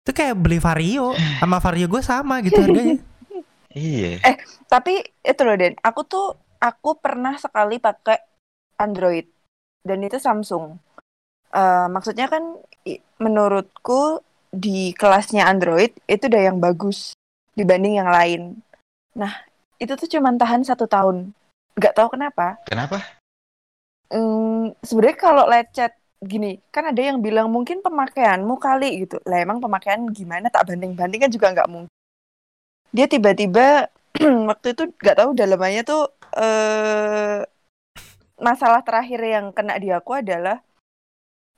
Itu 0.04 0.10
kayak 0.12 0.36
beli 0.36 0.58
Vario 0.60 1.16
sama 1.40 1.62
Vario 1.62 1.86
gue 1.88 2.02
sama 2.04 2.44
gitu 2.44 2.60
harganya. 2.60 3.00
Iya. 3.74 4.22
Tapi 4.70 5.02
itu 5.02 5.42
loh 5.42 5.58
Den, 5.58 5.74
aku 5.82 6.06
tuh 6.06 6.38
aku 6.62 6.94
pernah 7.02 7.34
sekali 7.34 7.82
pakai 7.82 8.22
Android 8.78 9.26
dan 9.82 9.98
itu 10.06 10.22
Samsung. 10.22 10.78
Eh, 11.54 11.86
maksudnya 11.86 12.26
kan 12.26 12.58
menurutku 13.22 14.18
di 14.50 14.90
kelasnya 14.98 15.46
Android 15.46 15.94
itu 16.10 16.26
udah 16.26 16.42
yang 16.50 16.58
bagus 16.58 17.14
dibanding 17.54 18.02
yang 18.02 18.10
lain. 18.10 18.58
Nah 19.14 19.30
itu 19.78 19.94
tuh 19.94 20.10
cuma 20.10 20.34
tahan 20.34 20.66
satu 20.66 20.90
tahun. 20.90 21.30
Gak 21.78 21.94
tahu 21.94 22.18
kenapa. 22.18 22.58
Kenapa? 22.66 23.02
Hmm, 24.10 24.74
sebenarnya 24.82 25.18
kalau 25.18 25.44
lecet 25.46 25.94
gini, 26.22 26.58
kan 26.74 26.90
ada 26.90 26.98
yang 26.98 27.22
bilang 27.22 27.50
mungkin 27.50 27.82
pemakaianmu 27.82 28.58
kali 28.58 29.06
gitu. 29.06 29.22
Lah 29.26 29.42
emang 29.42 29.62
pemakaian 29.62 30.02
gimana? 30.10 30.50
Tak 30.50 30.66
banding-bandingkan 30.70 31.30
juga 31.30 31.54
nggak 31.54 31.70
mungkin. 31.70 31.94
Dia 32.94 33.06
tiba-tiba 33.06 33.90
waktu 34.50 34.74
itu 34.74 34.90
nggak 34.90 35.18
tahu 35.18 35.30
dalamannya 35.34 35.82
tuh 35.86 36.10
eh 36.34 37.46
masalah 38.38 38.82
terakhir 38.82 39.22
yang 39.22 39.54
kena 39.54 39.78
di 39.78 39.90
aku 39.94 40.18
adalah 40.18 40.58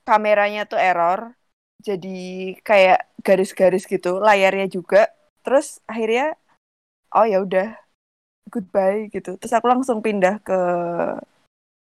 kameranya 0.07 0.63
tuh 0.63 0.79
error. 0.79 1.35
Jadi 1.83 2.55
kayak 2.63 3.11
garis-garis 3.21 3.83
gitu, 3.83 4.23
layarnya 4.23 4.71
juga. 4.71 5.11
Terus 5.43 5.83
akhirnya 5.83 6.39
oh 7.11 7.27
ya 7.27 7.43
udah 7.43 7.75
goodbye 8.47 9.11
gitu. 9.11 9.35
Terus 9.35 9.51
aku 9.51 9.67
langsung 9.67 9.99
pindah 9.99 10.39
ke 10.39 10.59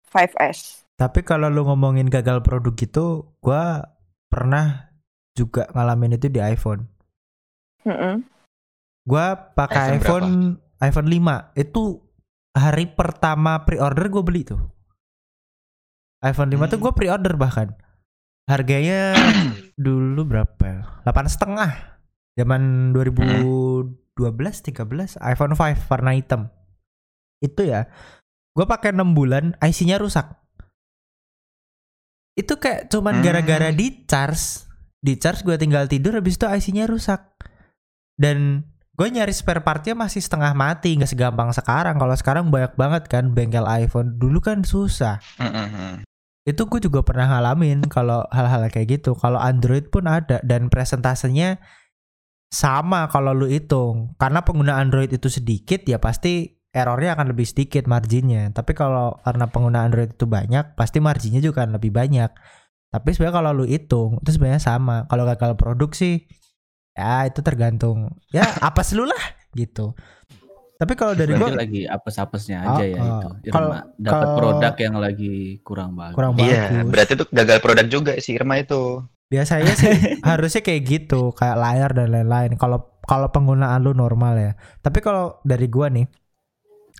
5S. 0.10 0.90
Tapi 0.98 1.22
kalau 1.22 1.54
lu 1.54 1.62
ngomongin 1.70 2.10
gagal 2.10 2.42
produk 2.42 2.74
gitu, 2.74 3.06
gua 3.38 3.86
pernah 4.34 4.90
juga 5.38 5.70
ngalamin 5.78 6.18
itu 6.18 6.28
di 6.34 6.42
iPhone. 6.42 6.90
Mm-mm. 7.86 8.26
Gua 9.06 9.38
pakai 9.54 10.02
iPhone 10.02 10.58
iPhone 10.82 11.10
iPhone 11.10 11.10
5 11.10 11.54
itu 11.58 12.02
hari 12.58 12.90
pertama 12.90 13.62
pre-order 13.62 14.10
gue 14.10 14.24
beli 14.26 14.42
tuh. 14.46 14.62
iPhone 16.26 16.50
5 16.50 16.66
tuh 16.66 16.82
Hmm. 16.82 16.86
gue 16.90 16.94
pre-order 16.98 17.34
bahkan. 17.38 17.78
Harganya 18.48 19.12
dulu 19.76 20.24
berapa? 20.24 20.64
ya? 20.64 20.80
Delapan 21.04 21.28
setengah. 21.28 21.72
Zaman 22.38 22.62
2012 22.96 24.16
13 24.16 25.20
iPhone 25.20 25.54
5 25.54 25.92
warna 25.92 26.12
hitam. 26.16 26.48
Itu 27.38 27.68
ya. 27.68 27.92
Gue 28.56 28.66
pakai 28.66 28.96
6 28.96 29.14
bulan, 29.14 29.54
IC-nya 29.60 30.00
rusak. 30.00 30.32
Itu 32.34 32.58
kayak 32.58 32.88
cuman 32.88 33.20
Hmm. 33.20 33.26
gara-gara 33.26 33.70
di 33.70 34.06
charge, 34.06 34.66
di 34.98 35.18
charge 35.18 35.42
gue 35.42 35.58
tinggal 35.58 35.90
tidur 35.90 36.16
habis 36.16 36.38
itu 36.38 36.46
IC-nya 36.46 36.86
rusak. 36.86 37.22
Dan 38.14 38.66
gue 38.94 39.08
nyari 39.10 39.34
spare 39.34 39.62
partnya 39.62 39.94
masih 39.94 40.22
setengah 40.22 40.54
mati, 40.54 40.94
nggak 40.96 41.10
segampang 41.10 41.50
sekarang. 41.54 41.98
Kalau 41.98 42.16
sekarang 42.16 42.50
banyak 42.50 42.74
banget 42.74 43.04
kan 43.10 43.34
bengkel 43.34 43.66
iPhone. 43.66 44.18
Dulu 44.18 44.40
kan 44.40 44.62
susah. 44.62 45.18
Itu 46.48 46.72
gue 46.72 46.80
juga 46.80 47.04
pernah 47.04 47.28
ngalamin 47.28 47.92
kalau 47.92 48.24
hal-hal 48.32 48.72
kayak 48.72 49.04
gitu. 49.04 49.20
Kalau 49.20 49.36
Android 49.36 49.92
pun 49.92 50.08
ada 50.08 50.40
dan 50.48 50.72
presentasenya 50.72 51.60
sama 52.48 53.12
kalau 53.12 53.36
lu 53.36 53.52
hitung. 53.52 54.16
Karena 54.16 54.40
pengguna 54.48 54.80
Android 54.80 55.12
itu 55.12 55.28
sedikit 55.28 55.84
ya 55.84 56.00
pasti 56.00 56.56
errornya 56.72 57.20
akan 57.20 57.36
lebih 57.36 57.44
sedikit 57.44 57.84
marginnya. 57.92 58.48
Tapi 58.56 58.72
kalau 58.72 59.20
karena 59.28 59.52
pengguna 59.52 59.84
Android 59.84 60.16
itu 60.16 60.24
banyak, 60.24 60.80
pasti 60.80 61.04
marginnya 61.04 61.44
juga 61.44 61.68
akan 61.68 61.76
lebih 61.76 61.92
banyak. 61.92 62.32
Tapi 62.88 63.10
sebenarnya 63.12 63.36
kalau 63.36 63.52
lu 63.52 63.66
hitung 63.68 64.24
itu 64.24 64.32
sebenarnya 64.40 64.64
sama. 64.64 65.04
Kalau 65.12 65.28
gagal 65.28 65.60
produk 65.60 65.92
sih 65.92 66.24
ya 66.96 67.28
itu 67.28 67.44
tergantung. 67.44 68.16
Ya 68.32 68.48
apa 68.64 68.88
lu 68.96 69.04
lah 69.04 69.24
gitu. 69.52 69.92
Tapi 70.78 70.94
kalau 70.94 71.14
dari 71.14 71.34
gua 71.34 71.50
lagi 71.52 71.84
apes-apesnya 71.84 72.58
aja 72.62 72.84
ya 72.84 72.96
Ah, 72.96 73.06
itu. 73.18 73.28
ah. 73.28 73.36
Kalau- 73.50 73.74
Irma 73.74 73.80
dapat 73.98 74.28
produk 74.32 74.74
yang 74.78 74.96
lagi 74.96 75.34
kurang 75.62 75.92
bagus. 75.94 76.14
kurang 76.14 76.34
Iya, 76.38 76.64
bagus. 76.70 76.88
berarti 76.88 77.12
itu 77.14 77.26
gagal 77.28 77.58
produk 77.60 77.86
juga 77.88 78.12
si 78.18 78.30
Irma 78.32 78.56
itu. 78.56 79.02
Biasanya 79.28 79.74
sih 79.74 79.90
harusnya 80.30 80.62
kayak 80.62 80.82
gitu, 80.84 81.34
kayak 81.34 81.58
layar 81.58 81.92
dan 81.92 82.08
lain-lain. 82.10 82.54
Kalau 82.56 82.80
kalau 83.04 83.28
penggunaan 83.28 83.82
lu 83.82 83.92
normal 83.92 84.38
ya. 84.38 84.52
Tapi 84.78 85.00
kalau 85.00 85.42
dari 85.42 85.66
gua 85.66 85.90
nih, 85.90 86.06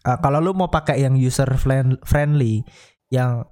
eh, 0.02 0.18
kalau 0.20 0.40
lu 0.40 0.52
mau 0.52 0.68
pakai 0.68 0.98
yang 1.00 1.14
user 1.14 1.48
friend- 1.54 2.02
friendly, 2.02 2.66
yang 3.08 3.46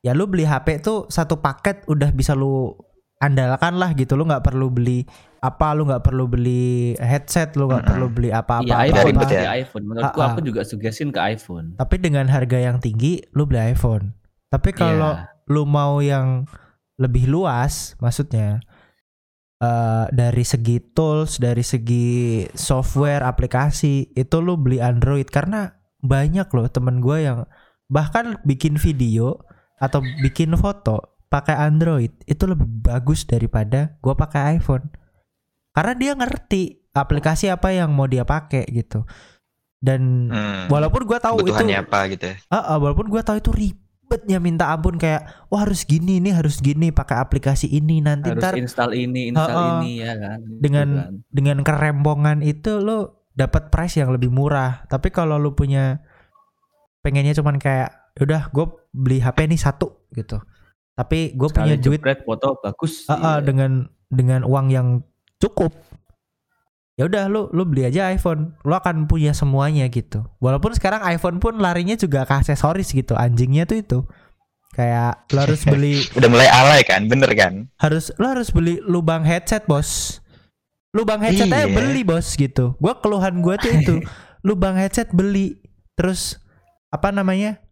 ya 0.00 0.14
lu 0.14 0.24
beli 0.24 0.42
HP 0.42 0.80
tuh 0.80 1.04
satu 1.06 1.38
paket 1.38 1.84
udah 1.84 2.08
bisa 2.08 2.32
lu 2.32 2.72
andalkan 3.18 3.76
lah 3.76 3.92
gitu. 3.92 4.14
Lu 4.14 4.24
nggak 4.24 4.42
perlu 4.42 4.70
beli 4.70 5.04
apa, 5.38 5.74
lu 5.74 5.86
nggak 5.86 6.02
perlu 6.02 6.24
beli 6.26 6.94
headset, 6.98 7.54
lu 7.54 7.70
nggak 7.70 7.86
Mm-mm. 7.86 7.92
perlu 7.94 8.06
beli 8.10 8.30
apa-apa. 8.34 8.66
Dari 8.66 8.90
iPhone 8.90 9.16
pasti 9.18 9.36
ya. 9.36 9.52
iPhone. 9.54 9.84
Menurutku 9.86 10.20
aku 10.20 10.40
juga 10.42 10.60
suggestin 10.66 11.10
ke 11.14 11.20
iPhone. 11.22 11.78
Tapi 11.78 11.96
dengan 11.98 12.26
harga 12.26 12.58
yang 12.58 12.82
tinggi, 12.82 13.22
lu 13.32 13.46
beli 13.46 13.72
iPhone. 13.72 14.12
Tapi 14.48 14.70
kalau 14.72 15.14
Iya. 15.14 15.46
lu 15.50 15.62
mau 15.64 16.00
yang 16.00 16.48
lebih 16.98 17.30
luas, 17.30 17.94
maksudnya 18.02 18.58
eh 19.58 20.06
dari 20.14 20.44
segi 20.46 20.78
tools, 20.94 21.42
dari 21.42 21.66
segi 21.66 22.46
software, 22.54 23.26
aplikasi, 23.26 24.14
itu 24.14 24.36
lu 24.38 24.54
beli 24.54 24.78
Android 24.78 25.26
karena 25.26 25.74
banyak 25.98 26.46
loh 26.54 26.70
temen 26.70 27.02
gue 27.02 27.26
yang 27.26 27.42
bahkan 27.90 28.38
bikin 28.46 28.78
video 28.78 29.42
atau 29.82 29.98
bikin 30.22 30.54
foto 30.54 31.18
pakai 31.26 31.58
Android 31.58 32.14
itu 32.24 32.46
lebih 32.46 32.66
bagus 32.86 33.26
daripada 33.26 33.98
gue 33.98 34.14
pakai 34.14 34.56
iPhone. 34.56 34.88
Karena 35.78 35.94
dia 35.94 36.12
ngerti 36.12 36.62
aplikasi 36.90 37.46
apa 37.46 37.70
yang 37.70 37.94
mau 37.94 38.10
dia 38.10 38.26
pakai 38.26 38.66
gitu. 38.66 39.06
Dan 39.78 40.26
Hmm. 40.26 40.66
walaupun 40.66 41.06
gue 41.06 41.18
tahu 41.22 41.46
itu 41.46 41.54
apa 41.54 42.10
gitu 42.10 42.24
ya. 42.26 42.36
Ah, 42.50 42.74
ah, 42.74 42.76
walaupun 42.76 43.06
gue 43.06 43.22
tahu 43.22 43.38
itu 43.38 43.54
ribetnya 43.54 44.42
minta 44.42 44.74
ampun 44.74 44.98
kayak 44.98 45.46
wah 45.46 45.62
harus 45.62 45.86
gini 45.86 46.18
nih 46.18 46.34
harus 46.34 46.58
gini 46.58 46.90
pakai 46.90 47.22
aplikasi 47.22 47.70
ini 47.70 48.02
nanti 48.02 48.34
Harus 48.34 48.42
ntar 48.42 48.58
install 48.58 48.90
ini, 48.90 49.30
install 49.30 49.54
Ah, 49.54 49.54
ah. 49.54 49.70
ini 49.78 50.02
ya 50.02 50.18
kan. 50.18 50.38
Dengan- 50.58 50.94
kan. 50.98 51.12
dengan 51.30 51.56
kerembongan 51.62 52.42
itu 52.42 52.82
lo 52.82 53.22
dapat 53.38 53.70
price 53.70 54.02
yang 54.02 54.10
lebih 54.10 54.34
murah 54.34 54.82
tapi 54.90 55.14
kalau 55.14 55.38
lo 55.38 55.54
punya 55.54 56.02
pengennya 56.98 57.38
cuman 57.38 57.62
kayak 57.62 57.94
udah 58.18 58.50
gue 58.50 58.66
beli 58.90 59.22
HP 59.22 59.46
ini 59.46 59.54
satu 59.54 60.10
gitu 60.10 60.42
tapi 60.98 61.38
gue 61.38 61.46
punya 61.46 61.78
duit 61.78 62.02
foto 62.26 62.58
bagus. 62.58 63.06
ah, 63.06 63.14
ah, 63.14 63.18
Iya. 63.38 63.46
dengan 63.46 63.70
dengan 64.10 64.42
uang 64.42 64.66
yang 64.74 65.06
cukup. 65.38 65.70
Ya 66.98 67.06
udah 67.06 67.30
lu 67.30 67.46
lu 67.54 67.62
beli 67.62 67.86
aja 67.86 68.10
iPhone. 68.10 68.58
Lu 68.66 68.74
akan 68.74 69.06
punya 69.06 69.30
semuanya 69.30 69.86
gitu. 69.86 70.26
Walaupun 70.42 70.74
sekarang 70.74 71.06
iPhone 71.06 71.38
pun 71.38 71.62
larinya 71.62 71.94
juga 71.94 72.26
ke 72.26 72.42
aksesoris 72.42 72.90
gitu. 72.90 73.14
Anjingnya 73.14 73.70
tuh 73.70 73.78
itu. 73.78 73.98
Kayak 74.74 75.30
lu 75.30 75.38
harus 75.38 75.62
beli 75.72 76.02
Udah 76.18 76.28
mulai 76.28 76.50
alay 76.50 76.82
kan, 76.82 77.06
bener 77.06 77.30
kan? 77.38 77.70
harus 77.78 78.10
lu 78.18 78.26
harus 78.26 78.50
beli 78.50 78.82
lubang 78.82 79.22
headset 79.22 79.62
bos. 79.64 80.18
Lubang 80.90 81.22
headset 81.22 81.46
aja 81.46 81.70
Iya. 81.70 81.74
beli 81.74 82.02
bos 82.02 82.34
gitu. 82.34 82.74
Gua 82.82 82.98
keluhan 82.98 83.46
gua 83.46 83.54
tuh 83.56 83.70
itu. 83.70 84.02
Lubang 84.46 84.74
headset 84.74 85.14
beli. 85.14 85.62
Terus 85.94 86.42
apa 86.90 87.14
namanya? 87.14 87.62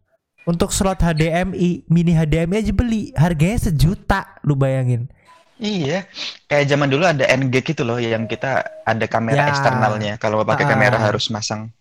Untuk 0.47 0.71
slot 0.71 1.03
HDMI 1.03 1.83
mini 1.91 2.15
HDMI 2.15 2.63
aja 2.63 2.71
beli. 2.71 3.11
Harganya 3.11 3.59
sejuta 3.59 4.39
lu 4.47 4.55
bayangin 4.55 5.11
Iya, 5.57 6.05
kayak 6.45 6.69
zaman 6.69 6.85
dulu 6.87 7.01
ada 7.09 7.25
NG 7.25 7.65
gitu 7.65 7.81
loh 7.81 7.97
yang 7.97 8.29
kita 8.29 8.61
ada 8.85 9.05
kamera 9.09 9.49
Ya. 9.49 9.49
eksternalnya. 9.49 10.13
Kalau 10.21 10.45
pakai 10.45 10.65
Ah. 10.65 10.71
kamera 10.77 10.97
harus 11.01 11.33
masang. 11.33 11.73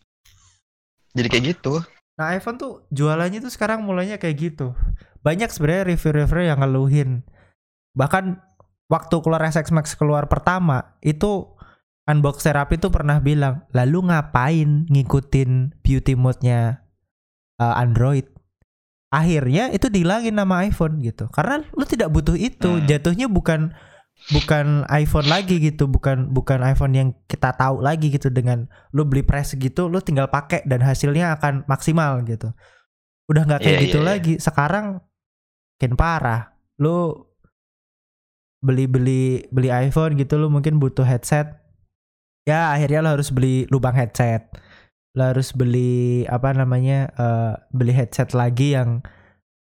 Jadi 1.13 1.29
kayak 1.29 1.45
gitu. 1.57 1.85
Nah 2.17 2.33
iPhone 2.33 2.57
tuh 2.57 2.89
jualannya 2.89 3.45
tuh 3.45 3.53
sekarang 3.53 3.85
mulainya 3.85 4.17
kayak 4.17 4.37
gitu. 4.53 4.73
Banyak 5.21 5.53
sebenarnya 5.53 5.93
review-review 5.93 6.49
yang 6.49 6.61
ngeluhin. 6.65 7.11
Bahkan 7.93 8.41
waktu 8.89 9.17
keluar 9.21 9.45
SX 9.45 9.69
Max 9.73 9.93
keluar 9.93 10.25
pertama 10.29 10.97
itu 11.05 11.53
Unbox 12.07 12.47
Therapy 12.47 12.79
tuh 12.79 12.95
pernah 12.95 13.19
bilang, 13.19 13.67
lalu 13.75 14.09
ngapain 14.09 14.87
ngikutin 14.87 15.75
beauty 15.83 16.15
mode-nya 16.15 16.87
uh, 17.59 17.75
Android? 17.77 18.25
Akhirnya 19.11 19.71
itu 19.71 19.87
dihilangin 19.87 20.35
nama 20.35 20.67
iPhone 20.67 20.99
gitu. 21.01 21.31
Karena 21.31 21.63
lu 21.73 21.85
tidak 21.87 22.11
butuh 22.11 22.35
itu. 22.35 22.81
Hmm. 22.81 22.85
Jatuhnya 22.85 23.31
bukan 23.31 23.71
bukan 24.33 24.83
iPhone 24.91 25.29
lagi 25.31 25.63
gitu, 25.63 25.87
bukan 25.87 26.33
bukan 26.33 26.65
iPhone 26.67 26.95
yang 26.97 27.09
kita 27.31 27.55
tahu 27.55 27.85
lagi 27.85 28.11
gitu 28.11 28.33
dengan 28.33 28.67
lu 28.91 29.07
beli 29.07 29.23
price 29.23 29.55
gitu, 29.55 29.87
lu 29.87 30.03
tinggal 30.03 30.27
pakai 30.27 30.67
dan 30.67 30.83
hasilnya 30.83 31.37
akan 31.39 31.63
maksimal 31.71 32.25
gitu. 32.27 32.51
Udah 33.31 33.43
nggak 33.47 33.61
kayak 33.63 33.79
Iya, 33.79 33.85
gitu 33.87 33.99
iya, 34.01 34.05
iya. 34.05 34.11
lagi. 34.11 34.35
Sekarang 34.43 34.87
makin 35.77 35.95
parah. 35.95 36.57
Lu 36.83 37.15
beli-beli 38.65 39.47
beli 39.53 39.69
iPhone 39.71 40.19
gitu 40.19 40.41
lu 40.41 40.51
mungkin 40.51 40.83
butuh 40.83 41.07
headset. 41.07 41.63
Ya, 42.47 42.75
akhirnya 42.75 43.03
lu 43.03 43.11
harus 43.15 43.31
beli 43.31 43.67
lubang 43.71 43.95
headset. 43.95 44.51
Lu 45.17 45.23
harus 45.25 45.51
beli 45.57 46.23
apa 46.29 46.53
namanya? 46.53 47.09
eh, 47.17 47.53
beli 47.73 47.93
headset 47.97 48.37
lagi 48.37 48.77
yang 48.77 49.01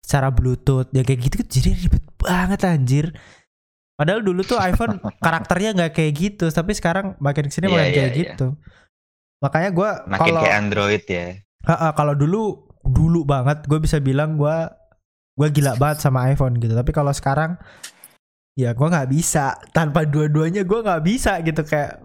secara 0.03 0.33
Bluetooth 0.33 0.91
ya 0.91 1.05
kayak 1.05 1.19
gitu 1.31 1.35
jadi 1.47 1.69
ribet 1.79 2.03
banget 2.19 2.61
anjir. 2.67 3.05
Padahal 3.93 4.25
dulu 4.25 4.41
tuh 4.43 4.57
iPhone 4.59 4.99
karakternya 5.25 5.71
nggak 5.77 5.93
kayak 5.95 6.13
gitu, 6.17 6.45
tapi 6.49 6.73
sekarang 6.75 7.15
makin 7.21 7.47
ke 7.47 7.53
sini 7.53 7.69
Iya, 7.69 7.73
makin 7.77 7.85
iya, 7.85 7.95
kayak 7.95 8.11
iya. 8.11 8.19
gitu. 8.25 8.47
Makanya 9.39 9.69
gua 9.71 9.89
Makin 10.07 10.19
kalau 10.19 10.41
kayak 10.43 10.57
Android 10.59 11.03
ya. 11.05 11.27
Ha-ha, 11.63 11.87
kalau 11.95 12.13
dulu 12.17 12.67
dulu 12.83 13.23
banget 13.23 13.63
gue 13.63 13.79
bisa 13.79 13.95
bilang 14.03 14.35
gua 14.35 14.75
gua 15.39 15.47
gila 15.47 15.79
banget 15.79 16.03
sama 16.03 16.27
iPhone 16.27 16.59
gitu. 16.59 16.75
Tapi 16.75 16.91
kalau 16.91 17.13
sekarang 17.15 17.55
ya 18.59 18.73
gua 18.75 18.91
nggak 18.91 19.09
bisa 19.13 19.55
tanpa 19.71 20.03
dua-duanya 20.03 20.65
gua 20.67 20.83
nggak 20.83 21.03
bisa 21.05 21.39
gitu 21.45 21.63
kayak 21.63 22.01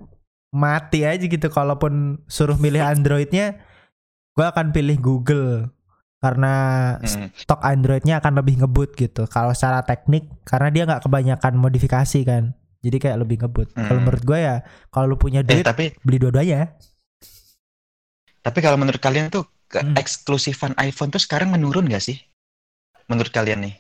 mati 0.51 1.05
aja 1.05 1.21
gitu. 1.21 1.49
Kalaupun 1.49 2.23
suruh 2.27 2.57
milih 2.57 2.81
Androidnya, 2.81 3.61
gua 4.33 4.51
akan 4.51 4.71
pilih 4.71 4.97
Google 4.97 5.71
karena 6.19 6.55
Mm. 6.99 7.31
stok 7.37 7.63
Androidnya 7.63 8.19
akan 8.19 8.43
lebih 8.43 8.59
ngebut 8.59 8.95
gitu. 8.95 9.27
Kalau 9.27 9.55
secara 9.55 9.83
teknik 9.83 10.27
karena 10.43 10.69
dia 10.69 10.83
nggak 10.85 11.07
kebanyakan 11.07 11.55
modifikasi 11.55 12.21
kan. 12.25 12.55
Jadi 12.79 12.97
kayak 12.99 13.19
lebih 13.23 13.43
ngebut. 13.43 13.75
Kalau 13.75 13.91
Hmm. 13.91 14.07
menurut 14.07 14.23
gue 14.23 14.39
ya 14.39 14.63
kalau 14.89 15.11
lu 15.11 15.17
punya 15.17 15.43
Eh, 15.43 15.47
duit 15.47 15.67
tapi 15.67 15.95
beli 16.03 16.19
dua-duanya. 16.19 16.75
tapi 18.39 18.59
kalau 18.63 18.79
menurut 18.81 18.99
kalian 18.99 19.29
tuh 19.29 19.45
Hmm. 19.69 19.93
keeksklusifan 19.93 20.73
iPhone 20.81 21.13
tuh 21.13 21.21
sekarang 21.21 21.53
menurun 21.53 21.85
gak 21.87 22.01
sih? 22.01 22.17
Menurut 23.07 23.29
kalian 23.29 23.61
nih? 23.69 23.75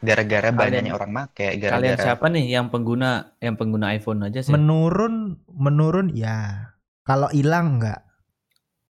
Gara-gara 0.00 0.48
Kalian- 0.48 0.58
banyaknya 0.58 0.92
orang 0.92 1.10
make, 1.10 1.32
Kalian 1.36 1.60
gara-gara 1.60 2.02
siapa 2.02 2.26
nih 2.28 2.44
yang 2.50 2.66
pengguna 2.68 3.34
yang 3.38 3.54
pengguna 3.54 3.92
iPhone 3.92 4.20
aja 4.22 4.40
sih? 4.40 4.52
Menurun 4.52 5.38
menurun 5.48 6.10
ya. 6.10 6.70
Kalau 7.02 7.28
hilang 7.30 7.78
enggak? 7.78 8.00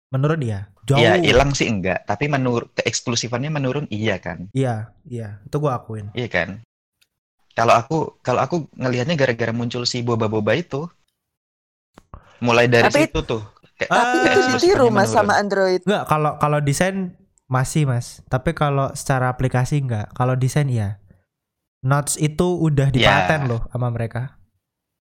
Menurun 0.08 0.40
ya. 0.40 0.60
Jauh. 0.88 0.96
Iya, 0.96 1.20
hilang 1.20 1.52
sih 1.52 1.68
enggak, 1.68 2.08
tapi 2.08 2.32
menurut 2.32 2.72
keeksklusifannya 2.72 3.52
menurun 3.52 3.84
iya 3.92 4.16
kan? 4.16 4.48
Iya, 4.52 4.88
iya. 5.04 5.36
Itu 5.44 5.60
gua 5.60 5.76
akuin. 5.78 6.08
Iya 6.16 6.28
kan? 6.32 6.48
Kalau 7.52 7.74
aku 7.74 7.98
kalau 8.22 8.40
aku 8.40 8.70
ngelihatnya 8.72 9.12
gara-gara 9.12 9.52
muncul 9.52 9.84
si 9.84 10.00
boba-boba 10.00 10.56
itu. 10.56 10.88
Mulai 12.38 12.70
dari 12.70 12.86
Tapi- 12.86 13.04
situ 13.04 13.20
tuh. 13.20 13.42
Kayak- 13.76 13.90
Ah, 13.90 13.98
Tapi 14.00 14.16
itu 14.24 14.40
ditiru 14.56 14.86
mas 14.88 15.06
menurun. 15.06 15.14
sama 15.14 15.32
Android. 15.36 15.80
Enggak, 15.84 16.04
kalau 16.06 16.32
kalau 16.38 16.58
desain 16.58 17.17
masih, 17.48 17.82
Mas. 17.84 18.20
Tapi 18.26 18.52
kalau 18.52 18.92
secara 18.92 19.28
aplikasi 19.28 19.80
enggak. 19.80 20.12
Kalau 20.12 20.36
desain 20.36 20.68
iya. 20.68 21.00
Notes 21.80 22.14
itu 22.14 22.58
udah 22.58 22.90
dipaten 22.90 23.40
Ya. 23.44 23.48
loh 23.48 23.62
sama 23.70 23.88
mereka. 23.88 24.36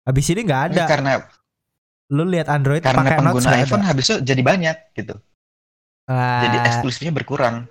Habis 0.03 0.27
ini 0.29 0.41
nggak 0.43 0.63
ada. 0.71 0.83
Ini 0.83 0.89
karena 0.89 1.11
Lu 2.07 2.23
lihat 2.23 2.47
Android 2.47 2.79
karena 2.79 3.03
pakai 3.03 3.19
notes 3.19 3.43
pengguna 3.43 3.47
nggak 3.51 3.63
iPhone 3.67 3.83
ada. 3.83 3.89
habisnya 3.91 4.15
jadi 4.23 4.39
banyak 4.41 4.77
gitu. 4.95 5.15
Jadi 6.07 6.57
Ah, 6.57 6.65
eksklusifnya 6.65 7.11
berkurang. 7.11 7.67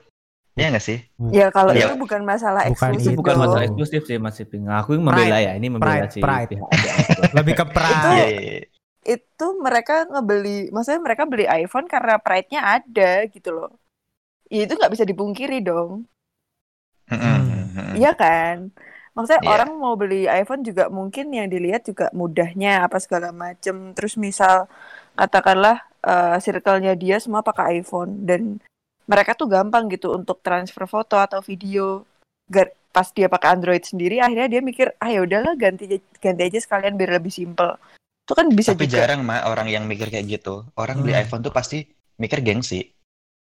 Iya 0.52 0.72
nggak 0.72 0.84
sih? 0.84 0.98
Ya 1.32 1.48
kalau 1.48 1.72
Iya. 1.72 1.88
itu 1.88 1.96
bukan 1.96 2.20
masalah 2.20 2.68
Bukan 2.68 2.72
eksklusif 2.92 3.12
itu 3.12 3.16
bukan 3.16 3.34
masalah 3.34 3.64
eksklusif 3.64 4.02
sih 4.04 4.16
Mas 4.16 4.36
Iping. 4.36 4.68
Aku 4.68 4.92
yang 4.92 5.04
membela 5.04 5.40
ya, 5.40 5.52
ini 5.52 5.68
membela 5.68 6.04
Pride, 6.04 6.12
si 6.12 6.20
pride. 6.20 6.56
lebih 7.36 7.54
ke 7.54 7.64
pride. 7.64 7.96
Itu- 7.96 8.12
Iya, 8.12 8.26
iya, 8.26 8.40
iya. 8.42 8.64
Itu 9.06 9.46
mereka 9.56 10.04
ngebeli, 10.04 10.68
maksudnya 10.68 11.00
mereka 11.00 11.22
beli 11.24 11.44
iPhone 11.46 11.86
karena 11.86 12.16
pride-nya 12.18 12.60
ada 12.76 13.24
gitu 13.24 13.52
loh. 13.52 13.72
Ya 14.46 14.62
itu 14.66 14.74
nggak 14.78 14.92
bisa 14.94 15.04
dipungkiri 15.04 15.58
dong. 15.62 16.06
Hmm. 17.10 17.94
Iya 17.94 18.12
kan? 18.14 18.70
Maksudnya 19.16 19.40
Iya. 19.42 19.50
orang 19.50 19.70
mau 19.80 19.94
beli 19.96 20.28
iPhone 20.28 20.60
juga 20.60 20.92
mungkin 20.92 21.32
yang 21.32 21.48
dilihat 21.48 21.88
juga 21.88 22.12
mudahnya 22.12 22.84
apa 22.84 23.00
segala 23.00 23.32
macem. 23.32 23.94
Terus 23.96 24.14
misal 24.18 24.68
katakanlah 25.16 25.82
eh, 26.06 26.38
circle-nya 26.38 26.94
dia 26.94 27.18
semua 27.18 27.42
pakai 27.42 27.82
iPhone 27.82 28.22
dan 28.22 28.62
mereka 29.10 29.34
tuh 29.34 29.50
gampang 29.50 29.90
gitu 29.90 30.14
untuk 30.14 30.38
transfer 30.38 30.86
foto 30.86 31.18
atau 31.18 31.42
video. 31.42 32.06
Gar- 32.46 32.74
Pas 32.96 33.12
dia 33.12 33.28
pakai 33.28 33.52
Android 33.52 33.84
sendiri, 33.84 34.24
akhirnya 34.24 34.48
dia 34.48 34.64
mikir, 34.64 34.88
ah 34.96 35.12
ya 35.12 35.20
udahlah 35.20 35.52
ganti 35.52 35.84
ganti 36.16 36.42
aja 36.48 36.56
sekalian 36.64 36.96
biar 36.96 37.20
lebih 37.20 37.28
simple. 37.28 37.76
Itu 38.24 38.32
kan 38.32 38.48
bisa 38.48 38.72
Tapi 38.72 38.88
juga. 38.88 39.04
jarang 39.04 39.20
mah 39.20 39.44
orang 39.52 39.68
yang 39.68 39.84
mikir 39.84 40.08
kayak 40.08 40.24
gitu. 40.40 40.64
Orang 40.80 41.04
beli 41.04 41.12
Hmm. 41.12 41.20
iPhone 41.28 41.44
tuh 41.44 41.52
pasti 41.52 41.84
mikir 42.16 42.40
gengsi, 42.40 42.88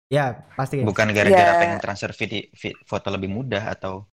Ya, 0.08 0.40
pasti. 0.56 0.80
bukan 0.80 1.12
gara-gara 1.12 1.52
Ya. 1.52 1.60
pengen 1.60 1.78
transfer 1.78 2.12
video, 2.12 2.48
vi- 2.50 2.78
foto 2.82 3.08
lebih 3.08 3.28
mudah 3.28 3.68
atau 3.68 4.08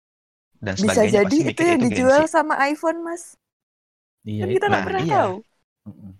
dan 0.57 0.73
Bisa 0.73 0.89
sebagainya. 0.89 1.13
jadi 1.21 1.37
pasti 1.37 1.51
itu 1.51 1.61
yang 1.61 1.77
itu 1.77 1.87
dijual 1.87 2.21
gengsi. 2.23 2.33
sama 2.33 2.53
iPhone, 2.65 2.99
Mas. 3.01 3.23
Iya. 4.23 4.41
Kan 4.41 4.49
kita 4.51 4.65
nggak 4.65 4.79
Nah, 4.79 4.87
pernah 4.87 5.03
iya. 5.03 5.13
tahu. 5.13 5.33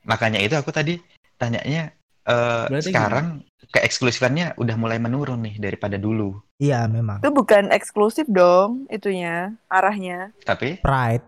Makanya 0.04 0.40
itu 0.40 0.54
aku 0.54 0.70
tadi 0.70 1.00
tanyanya 1.36 1.90
eh, 2.24 2.66
Berarti 2.70 2.88
sekarang 2.88 3.26
keeksklusifannya 3.68 4.56
udah 4.56 4.76
mulai 4.78 4.96
menurun 4.96 5.42
nih 5.42 5.58
daripada 5.58 5.98
dulu. 5.98 6.40
Iya, 6.56 6.86
memang. 6.86 7.20
Itu 7.20 7.32
bukan 7.32 7.68
eksklusif 7.68 8.30
dong, 8.30 8.88
itunya, 8.88 9.52
arahnya. 9.68 10.32
Tapi 10.40 10.80
Pride, 10.80 11.26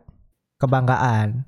kebanggaan. 0.56 1.44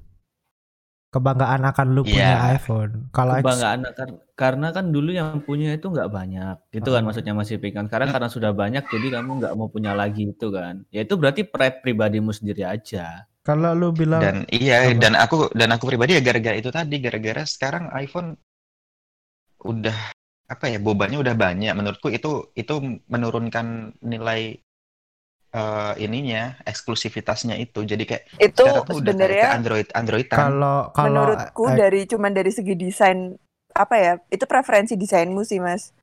Kebanggaan 1.07 1.63
akan 1.63 1.87
lu 1.95 2.03
punya 2.03 2.35
Iya. 2.35 2.59
iPhone. 2.59 3.07
Kalau 3.15 3.39
Kebanggaan 3.39 3.79
kar- 3.95 4.19
karena 4.35 4.67
kan 4.75 4.91
dulu 4.91 5.15
yang 5.15 5.39
punya 5.39 5.71
itu 5.71 5.87
nggak 5.87 6.11
banyak, 6.11 6.55
gitu 6.75 6.89
kan 6.91 7.01
maksudnya 7.07 7.31
Mas 7.31 7.47
Iping 7.47 7.73
kan. 7.73 7.85
Sekarang 7.87 8.11
Hmm. 8.11 8.15
karena 8.19 8.29
sudah 8.29 8.51
banyak, 8.51 8.83
jadi 8.91 9.07
kamu 9.15 9.31
nggak 9.39 9.53
mau 9.55 9.71
punya 9.71 9.95
lagi 9.95 10.35
itu 10.35 10.47
kan. 10.51 10.83
Ya 10.91 11.07
itu 11.07 11.15
berarti 11.15 11.47
pride 11.47 11.79
pribadimu 11.83 12.31
sendiri 12.35 12.67
aja. 12.67 13.23
kalau 13.47 13.71
lu 13.71 13.95
bilang 13.95 14.19
dan 14.19 14.37
iya 14.51 14.91
Apa? 14.91 14.99
dan 14.99 15.13
aku 15.15 15.47
dan 15.55 15.71
aku 15.71 15.87
pribadi 15.87 16.19
ya 16.19 16.21
gara-gara 16.21 16.59
itu 16.59 16.67
tadi 16.67 16.99
gara-gara 16.99 17.47
sekarang 17.47 17.87
iPhone 17.95 18.35
udah 19.63 19.95
apa 20.47 20.65
ya 20.67 20.83
bobanya 20.83 21.15
udah 21.23 21.31
banyak 21.31 21.71
menurutku 21.71 22.11
itu 22.11 22.51
itu 22.55 22.75
menurunkan 23.07 23.95
nilai 24.03 24.59
eh, 25.57 25.93
ininya 25.99 26.61
eksklusivitasnya 26.63 27.57
itu 27.57 27.81
jadi 27.81 28.03
kayak 28.05 28.23
Itu 28.37 28.63
sebenarnya 28.85 29.57
Android 29.57 29.89
Androidan 29.91 30.37
kalau 30.37 30.77
kalau 30.93 31.25
menurutku 31.25 31.63
eh, 31.67 31.75
dari 31.75 32.01
cuman 32.05 32.31
dari 32.31 32.51
segi 32.51 32.77
desain 32.77 33.33
apa 33.73 33.95
ya? 33.95 34.13
Itu 34.29 34.45
preferensi 34.45 34.93
desainmu 34.93 35.41
sih, 35.41 35.57
Mas. 35.57 35.93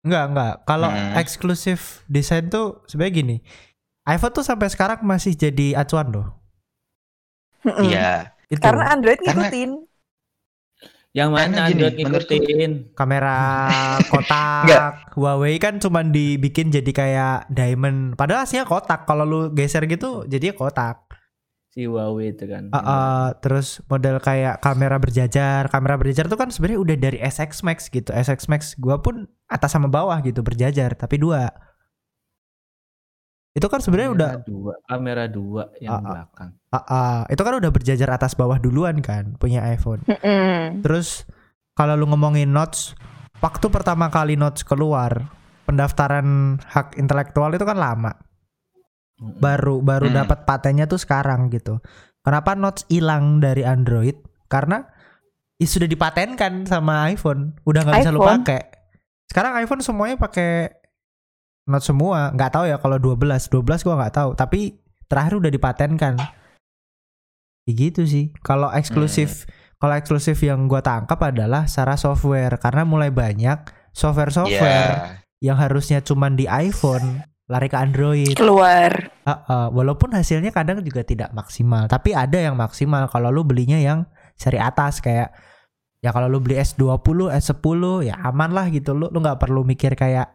enggak 0.00 0.24
enggak. 0.28 0.54
Kalau 0.64 0.88
Hmm. 0.88 1.16
eksklusif 1.16 2.04
desain 2.06 2.48
tuh 2.48 2.84
sebenarnya 2.86 3.14
gini. 3.14 3.36
iPhone 4.04 4.32
tuh 4.32 4.44
sampai 4.44 4.68
sekarang 4.68 5.00
masih 5.00 5.32
jadi 5.32 5.76
acuan 5.76 6.12
loh. 6.12 6.28
Iya 7.80 8.36
Itu 8.52 8.60
Karena 8.60 8.92
Android 8.92 9.16
Karena- 9.18 9.48
ngikutin. 9.48 9.70
Yang 11.14 11.30
mana 11.30 11.46
Karena 11.46 11.62
gini, 11.64 11.78
Android 11.78 11.94
menurutku- 11.96 12.34
ngikutin. 12.34 12.72
kamera 12.92 13.36
kotak. 14.10 14.66
Huawei 15.14 15.56
kan 15.56 15.78
cuman 15.78 16.10
dibikin 16.10 16.68
jadi 16.68 16.90
kayak 16.90 17.36
diamond. 17.48 18.18
Padahal 18.18 18.42
aslinya 18.42 18.66
kotak. 18.66 19.06
Kalau 19.06 19.22
lu 19.22 19.40
geser 19.50 19.86
gitu 19.86 20.26
jadinya 20.26 20.58
kotak. 20.58 21.06
si 21.70 21.86
Huawei 21.86 22.30
itu 22.30 22.46
kan. 22.46 22.70
Ah, 22.70 22.78
ah, 22.78 23.26
terus 23.34 23.82
model 23.86 24.18
kayak 24.18 24.58
kamera 24.58 24.94
berjajar. 24.94 25.66
Kamera 25.66 25.94
berjajar 25.94 26.26
tuh 26.26 26.34
kan 26.34 26.46
sebenarnya 26.46 26.78
udah 26.78 26.96
dari 26.96 27.18
SX 27.18 27.62
Max 27.62 27.86
gitu. 27.88 28.10
SX 28.10 28.46
Max 28.46 28.74
gua 28.74 28.98
pun 28.98 29.26
atas 29.46 29.70
sama 29.70 29.86
bawah 29.86 30.14
gitu 30.20 30.38
berjajar, 30.40 30.94
tapi 30.94 31.18
dua. 31.18 31.50
Itu 33.54 33.70
kan 33.70 33.78
sebenarnya 33.78 34.10
udah 34.10 34.30
Kamera 34.34 34.50
dua, 34.50 34.74
kamera 34.90 35.24
dua 35.30 35.62
yang 35.78 35.94
ah. 35.94 36.02
belakang. 36.02 36.50
ah, 36.74 36.78
ah, 36.90 37.18
itu 37.30 37.38
kan 37.38 37.54
udah 37.54 37.70
berjajar 37.70 38.08
atas 38.10 38.34
bawah 38.34 38.58
duluan 38.58 38.98
kan 38.98 39.38
punya 39.38 39.62
iPhone. 39.70 40.02
Mm-mm. 40.10 40.82
Terus 40.82 41.22
kalau 41.78 41.94
lu 41.94 42.10
ngomongin 42.10 42.50
notes, 42.50 42.98
waktu 43.38 43.70
pertama 43.70 44.10
kali 44.10 44.34
notes 44.34 44.66
keluar, 44.66 45.30
pendaftaran 45.70 46.58
hak 46.66 46.98
intelektual 46.98 47.54
itu 47.54 47.62
kan 47.62 47.78
lama. 47.78 48.12
Mm-mm. 49.22 49.38
Baru 49.38 49.78
baru 49.86 50.10
Hmm. 50.10 50.26
dapat 50.26 50.42
patennya 50.42 50.90
tuh 50.90 50.98
sekarang 50.98 51.46
gitu. 51.54 51.78
Kenapa 52.26 52.58
notes 52.58 52.82
hilang 52.90 53.38
dari 53.38 53.62
Android? 53.62 54.18
Karena 54.50 54.82
ih, 55.62 55.70
sudah 55.70 55.86
dipatenkan 55.86 56.66
sama 56.66 57.06
iPhone, 57.06 57.54
udah 57.62 57.86
nggak 57.86 58.02
bisa 58.02 58.10
lu 58.10 58.18
pakai. 58.18 58.62
Sekarang 59.30 59.54
iPhone 59.62 59.78
semuanya 59.78 60.18
pakai 60.18 60.74
notes 61.68 61.88
semua. 61.88 62.30
Nggak 62.32 62.50
tahu 62.54 62.64
ya 62.68 62.76
kalau 62.80 62.96
12, 63.00 63.48
12 63.48 63.84
gua 63.84 63.94
nggak 64.04 64.14
tahu. 64.14 64.30
Tapi 64.36 64.60
terakhir 65.08 65.34
udah 65.40 65.50
dipatenkan. 65.52 66.14
Ya 67.64 67.72
gitu 67.72 68.04
sih. 68.04 68.32
Kalau 68.44 68.68
eksklusif 68.72 69.48
kalau 69.80 69.96
eksklusif 69.96 70.40
yang 70.40 70.64
gua 70.68 70.80
tangkap 70.80 71.20
adalah 71.20 71.68
secara 71.68 71.96
software 71.96 72.56
karena 72.60 72.84
mulai 72.88 73.12
banyak 73.12 73.68
software-software 73.94 74.92
Iya. 74.96 75.20
yang 75.44 75.56
harusnya 75.60 76.00
cuman 76.00 76.34
di 76.34 76.48
iPhone 76.48 77.22
lari 77.44 77.68
ke 77.68 77.76
Android. 77.76 78.32
Keluar. 78.32 79.12
Heeh, 79.28 79.66
walaupun 79.72 80.16
hasilnya 80.16 80.50
kadang 80.52 80.80
juga 80.80 81.04
tidak 81.04 81.30
maksimal, 81.36 81.84
tapi 81.88 82.16
ada 82.16 82.40
yang 82.40 82.56
maksimal 82.56 83.04
kalau 83.12 83.28
lu 83.28 83.44
belinya 83.44 83.76
yang 83.76 84.08
seri 84.34 84.56
atas 84.56 85.04
kayak 85.04 85.30
ya 86.00 86.10
kalau 86.12 86.28
lu 86.28 86.40
beli 86.40 86.56
S20, 86.60 87.28
S10 87.32 87.82
ya 88.08 88.16
aman 88.24 88.50
lah 88.52 88.68
gitu 88.72 88.96
lu 88.96 89.08
lu 89.12 89.20
nggak 89.20 89.40
perlu 89.40 89.64
mikir 89.64 89.92
kayak 89.96 90.32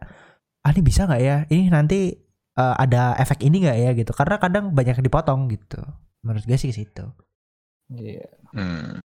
ah 0.60 0.70
ini 0.70 0.80
bisa 0.80 1.04
nggak 1.04 1.20
ya? 1.20 1.36
Ini 1.46 1.68
nanti 1.68 2.12
eh, 2.52 2.74
ada 2.76 3.16
efek 3.16 3.40
ini 3.40 3.62
nggak 3.62 3.78
ya 3.78 3.90
gitu. 3.94 4.12
Karena 4.12 4.36
kadang 4.36 4.70
banyak 4.70 4.94
yang 4.94 5.06
dipotong 5.06 5.48
gitu. 5.48 5.80
Menurut 6.20 6.42
gue 6.42 6.54
sih 6.54 6.68
ke 6.68 6.76
situ. 6.76 7.04
Iya. 7.90 8.28
Hmm. 8.50 9.00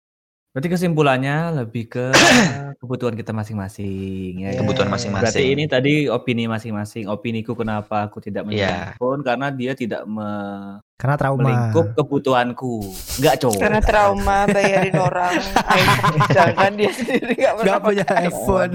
Berarti 0.51 0.67
kesimpulannya 0.69 1.37
lebih 1.57 1.87
ke 1.89 2.11
kebutuhan 2.81 3.15
kita 3.15 3.31
masing-masing 3.31 4.35
ya. 4.41 4.51
Kebutuhan 4.53 4.91
Berarti 4.91 5.11
masing-masing. 5.11 5.47
ini 5.49 5.65
tadi 5.67 5.93
opini 6.07 6.47
masing-masing. 6.47 7.07
Opiniku 7.07 7.55
kenapa 7.55 8.07
aku 8.07 8.19
tidak 8.19 8.51
Iya. 8.51 8.95
iPhone 8.95 9.23
karena 9.23 9.51
dia 9.51 9.75
tidak 9.75 10.03
me- 10.05 10.83
Karena 10.99 11.15
trauma. 11.15 11.41
melingkup 11.41 11.95
kebutuhanku. 11.95 12.83
Enggak, 13.17 13.35
cowok. 13.39 13.59
Karena 13.59 13.81
trauma 13.81 14.39
bayarin 14.47 14.97
orang. 14.97 15.35
Jangan 16.37 16.71
dia 16.75 16.91
sendiri 16.93 17.33
gak 17.33 17.53
pernah 17.55 17.65
Nggak 17.65 17.81
punya 17.81 18.05
pakai 18.05 18.27
iPhone. 18.27 18.73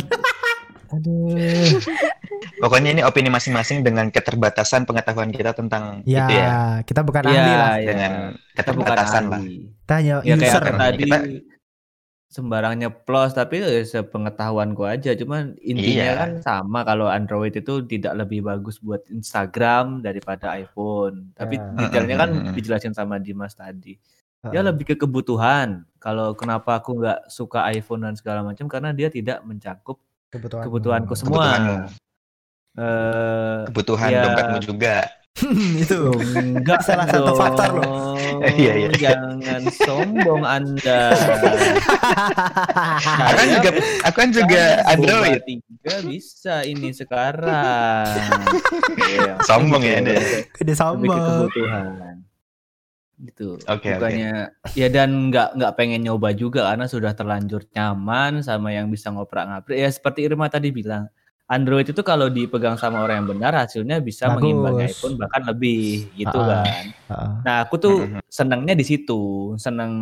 Aduh. 0.95 1.79
Pokoknya 2.57 2.89
ini 2.91 3.01
opini 3.01 3.27
masing-masing 3.27 3.81
dengan 3.81 4.07
keterbatasan 4.07 4.83
pengetahuan 4.83 5.29
kita 5.29 5.51
tentang 5.51 6.01
Ya, 6.03 6.23
itu 6.23 6.33
ya. 6.33 6.49
kita 6.81 7.01
bukan 7.01 7.23
ahli 7.23 7.35
lah. 7.35 7.73
iya. 7.75 7.87
Dengan 7.87 8.11
Kita 8.55 8.71
bukan 8.71 8.79
keterbatasan 8.79 9.23
lah. 9.27 9.41
Kita 9.43 9.93
hanya 9.93 10.13
Ya 10.21 10.35
kayak 10.35 10.51
user. 10.51 10.61
apa 10.63 10.71
tadi 10.79 11.03
Kita- 11.03 11.25
sembarangnya 12.27 12.91
plus 12.91 13.31
tapi 13.31 13.63
ya 13.63 13.79
sepengetahuanku 13.79 14.83
aja 14.83 15.15
cuman 15.15 15.55
intinya 15.57 16.03
Iya. 16.03 16.15
kan 16.19 16.29
sama 16.41 16.83
kalau 16.83 17.07
Android 17.07 17.55
itu 17.55 17.79
tidak 17.87 18.11
lebih 18.17 18.43
bagus 18.43 18.75
buat 18.77 19.07
Instagram 19.07 20.03
daripada 20.03 20.51
iPhone 20.51 21.31
tapi 21.31 21.55
Ya. 21.55 21.63
detailnya 21.79 22.15
kan 22.19 22.29
dijelasin 22.51 22.91
sama 22.91 23.23
Dimas 23.23 23.55
tadi 23.55 23.95
ya 24.51 24.59
lebih 24.59 24.83
ke 24.83 24.95
kebutuhan 24.99 25.87
kalau 25.97 26.35
kenapa 26.35 26.77
aku 26.77 26.99
nggak 26.99 27.31
suka 27.31 27.71
iPhone 27.71 28.03
dan 28.03 28.13
segala 28.13 28.43
macam 28.43 28.67
karena 28.67 28.91
dia 28.91 29.07
tidak 29.07 29.39
mencakup 29.41 30.03
Kebutuhan. 30.27 30.63
kebutuhanku 30.63 31.13
semua 31.13 31.43
Kebutuhanmu. 31.45 31.77
eh 32.75 33.59
Kebutuhan 33.65 34.09
Ya. 34.09 34.21
dompetmu 34.21 34.57
juga. 34.61 34.95
itu. 35.83 35.99
enggak 36.31 36.79
Salah 36.79 37.03
satu 37.05 37.35
faktor 37.35 37.71
Iya, 38.55 38.73
iya. 38.77 38.89
jangan 38.95 39.61
sombong 39.69 40.43
anda 40.43 41.11
Aku 43.21 43.35
kan 43.35 43.47
juga 43.49 43.69
aku 44.03 44.17
kan 44.17 44.29
juga 44.31 44.63
Android. 44.87 45.39
Tiga 45.43 45.95
bisa 46.03 46.55
ini 46.63 46.89
sekarang. 46.91 48.31
Iya, 48.95 49.35
Sombong 49.47 49.83
ya. 49.83 49.99
Anda. 49.99 50.15
Lebih 50.15 50.47
ke 50.55 50.73
sombong. 50.73 51.19
kebutuhan. 51.19 52.14
Gitu. 53.25 53.57
Oke, 53.65 53.89
oke. 53.89 53.89
Bukannya 53.97 54.53
ya 54.77 54.87
dan 54.87 55.33
nggak 55.33 55.57
nggak 55.57 55.73
pengen 55.73 56.01
nyoba 56.05 56.29
juga 56.31 56.69
karena 56.69 56.85
sudah 56.85 57.11
terlanjur 57.11 57.65
nyaman 57.73 58.45
sama 58.45 58.69
yang 58.69 58.87
bisa 58.87 59.09
ngoprak-ngaprik. 59.09 59.77
Ya 59.81 59.89
seperti 59.89 60.29
Irma 60.29 60.45
tadi 60.45 60.69
bilang, 60.69 61.09
Android 61.45 61.85
itu 61.85 62.01
kalau 62.01 62.29
dipegang 62.29 62.77
sama 62.77 63.01
orang 63.01 63.25
yang 63.25 63.29
benar 63.37 63.53
hasilnya 63.57 64.01
bisa 64.01 64.29
Bagus. 64.29 64.35
mengimbangi 64.41 64.83
iPhone 64.89 65.15
bahkan 65.17 65.41
lebih 65.45 66.09
gitu 66.13 66.37
Ah. 66.37 66.45
kan. 66.65 66.83
Heeh. 67.09 67.31
Nah, 67.45 67.55
aku 67.65 67.75
tuh 67.77 67.95
Mhm. 68.05 68.21
senangnya 68.29 68.73
di 68.73 68.85
situ, 68.85 69.53
seneng 69.57 69.93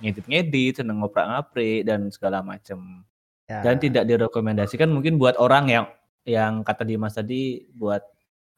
ngedit-ngedit, 0.00 0.80
seneng 0.80 1.00
ngoprak-ngaprik 1.00 1.86
dan 1.88 2.08
segala 2.12 2.44
macem 2.44 3.04
Ya. 3.44 3.60
dan 3.60 3.76
tidak 3.76 4.04
direkomendasikan 4.08 4.88
mungkin 4.88 5.16
buat 5.16 5.36
orang 5.36 5.68
yang 5.68 5.84
yang 6.24 6.64
kata 6.64 6.88
Dimas 6.88 7.12
tadi 7.12 7.68
buat 7.76 8.00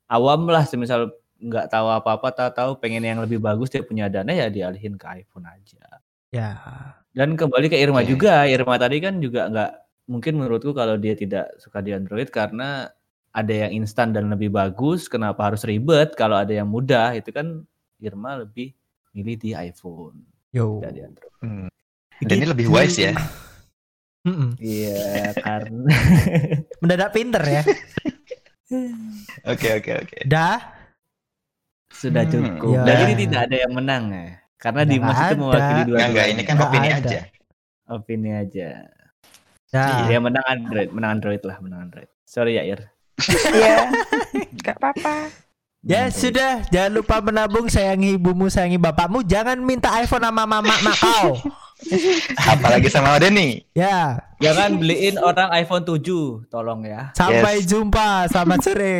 awam 0.07 0.47
lah 0.47 0.62
semisal 0.62 1.11
nggak 1.37 1.68
tahu 1.68 1.87
apa-apa 1.92 2.29
tahu-tahu 2.33 2.81
pengen 2.81 3.05
yang 3.05 3.20
lebih 3.20 3.37
bagus 3.37 3.68
dia 3.68 3.85
punya 3.85 4.09
dana 4.09 4.31
ya 4.31 4.49
dialihin 4.49 4.96
ke 4.96 5.07
iPhone 5.20 5.44
aja 5.44 5.85
Ya. 6.35 6.59
dan 7.12 7.33
kembali 7.33 7.68
ke 7.68 7.77
Irma 7.77 8.01
Oke. 8.01 8.12
juga 8.12 8.44
Irma 8.44 8.77
tadi 8.77 8.99
kan 8.99 9.20
juga 9.20 9.49
nggak 9.49 9.70
mungkin 10.07 10.33
menurutku 10.37 10.72
kalau 10.72 10.96
dia 10.96 11.12
tidak 11.12 11.53
suka 11.57 11.81
di 11.81 11.92
Android 11.92 12.29
karena 12.29 12.88
ada 13.31 13.53
yang 13.53 13.85
instan 13.85 14.12
dan 14.12 14.29
lebih 14.29 14.49
bagus 14.49 15.07
kenapa 15.07 15.49
harus 15.49 15.64
ribet 15.64 16.16
kalau 16.16 16.37
ada 16.37 16.51
yang 16.51 16.66
mudah 16.66 17.12
itu 17.12 17.29
kan 17.31 17.64
Irma 17.99 18.40
lebih 18.40 18.72
milih 19.12 19.37
di 19.37 19.51
iPhone 19.53 20.25
Yo. 20.53 20.81
tidak 20.81 20.92
di 20.92 21.01
Android 21.05 21.33
Hmm. 21.37 21.68
Dan 22.16 22.40
ini 22.40 22.46
lebih 22.49 22.66
wise 22.68 22.96
ya. 22.96 23.12
Iya 24.59 25.31
karena 25.46 25.87
Mendadak 26.83 27.14
pinter 27.14 27.38
ya. 27.46 27.62
Oke, 29.46 29.79
oke, 29.79 29.92
oke. 30.03 30.18
Dah. 30.27 30.59
Sudah 31.88 32.22
Hmm, 32.22 32.33
cukup 32.33 32.75
ya. 32.75 32.83
dan 32.85 32.96
ini 33.07 33.25
tidak 33.25 33.40
ada 33.44 33.57
yang 33.59 33.72
menang 33.72 34.05
ya 34.09 34.27
karena 34.57 34.81
Nggak 34.83 34.90
Dimas 34.90 35.16
itu 35.16 35.35
mewakili 35.37 35.83
dua 35.83 35.96
Enggak, 35.96 36.09
enggak, 36.09 36.27
ini 36.27 36.42
kan 36.42 36.55
Nggak 36.55 36.68
opini 36.68 36.88
ada. 36.88 36.99
aja. 37.03 37.20
opini 37.88 38.31
aja 38.33 38.70
Dah. 39.66 40.07
Dia 40.07 40.18
menang 40.18 40.46
Android, 40.46 40.88
menang 40.88 41.11
Android 41.12 41.42
lah, 41.42 41.59
menang 41.59 41.81
Android. 41.85 42.07
Sorry 42.22 42.55
ya 42.55 42.62
Ir. 42.64 42.87
Iya. 43.53 43.90
Gak 44.57 44.79
apa-apa. 44.79 45.29
Ya 45.83 46.07
Android. 46.07 46.14
sudah, 46.14 46.53
jangan 46.68 46.92
lupa 46.94 47.16
menabung 47.18 47.66
sayangi 47.66 48.14
ibumu, 48.14 48.46
sayangi 48.46 48.79
bapakmu, 48.79 49.20
jangan 49.22 49.59
minta 49.59 49.90
iPhone 49.96 50.22
sama 50.22 50.46
mama 50.46 50.62
mak 50.62 50.96
kau. 50.96 51.35
Apalagi 52.46 52.88
sama 52.88 53.18
Denny. 53.18 53.66
Ya, 53.70 54.22
Jangan 54.38 54.79
beliin 54.79 55.18
orang 55.18 55.51
iPhone 55.53 55.83
7, 55.83 56.46
tolong 56.46 56.81
ya. 56.83 57.11
sampai 57.12 57.61
Yes. 57.61 57.66
jumpa, 57.66 58.09
selamat 58.29 58.59
sore. 58.62 58.96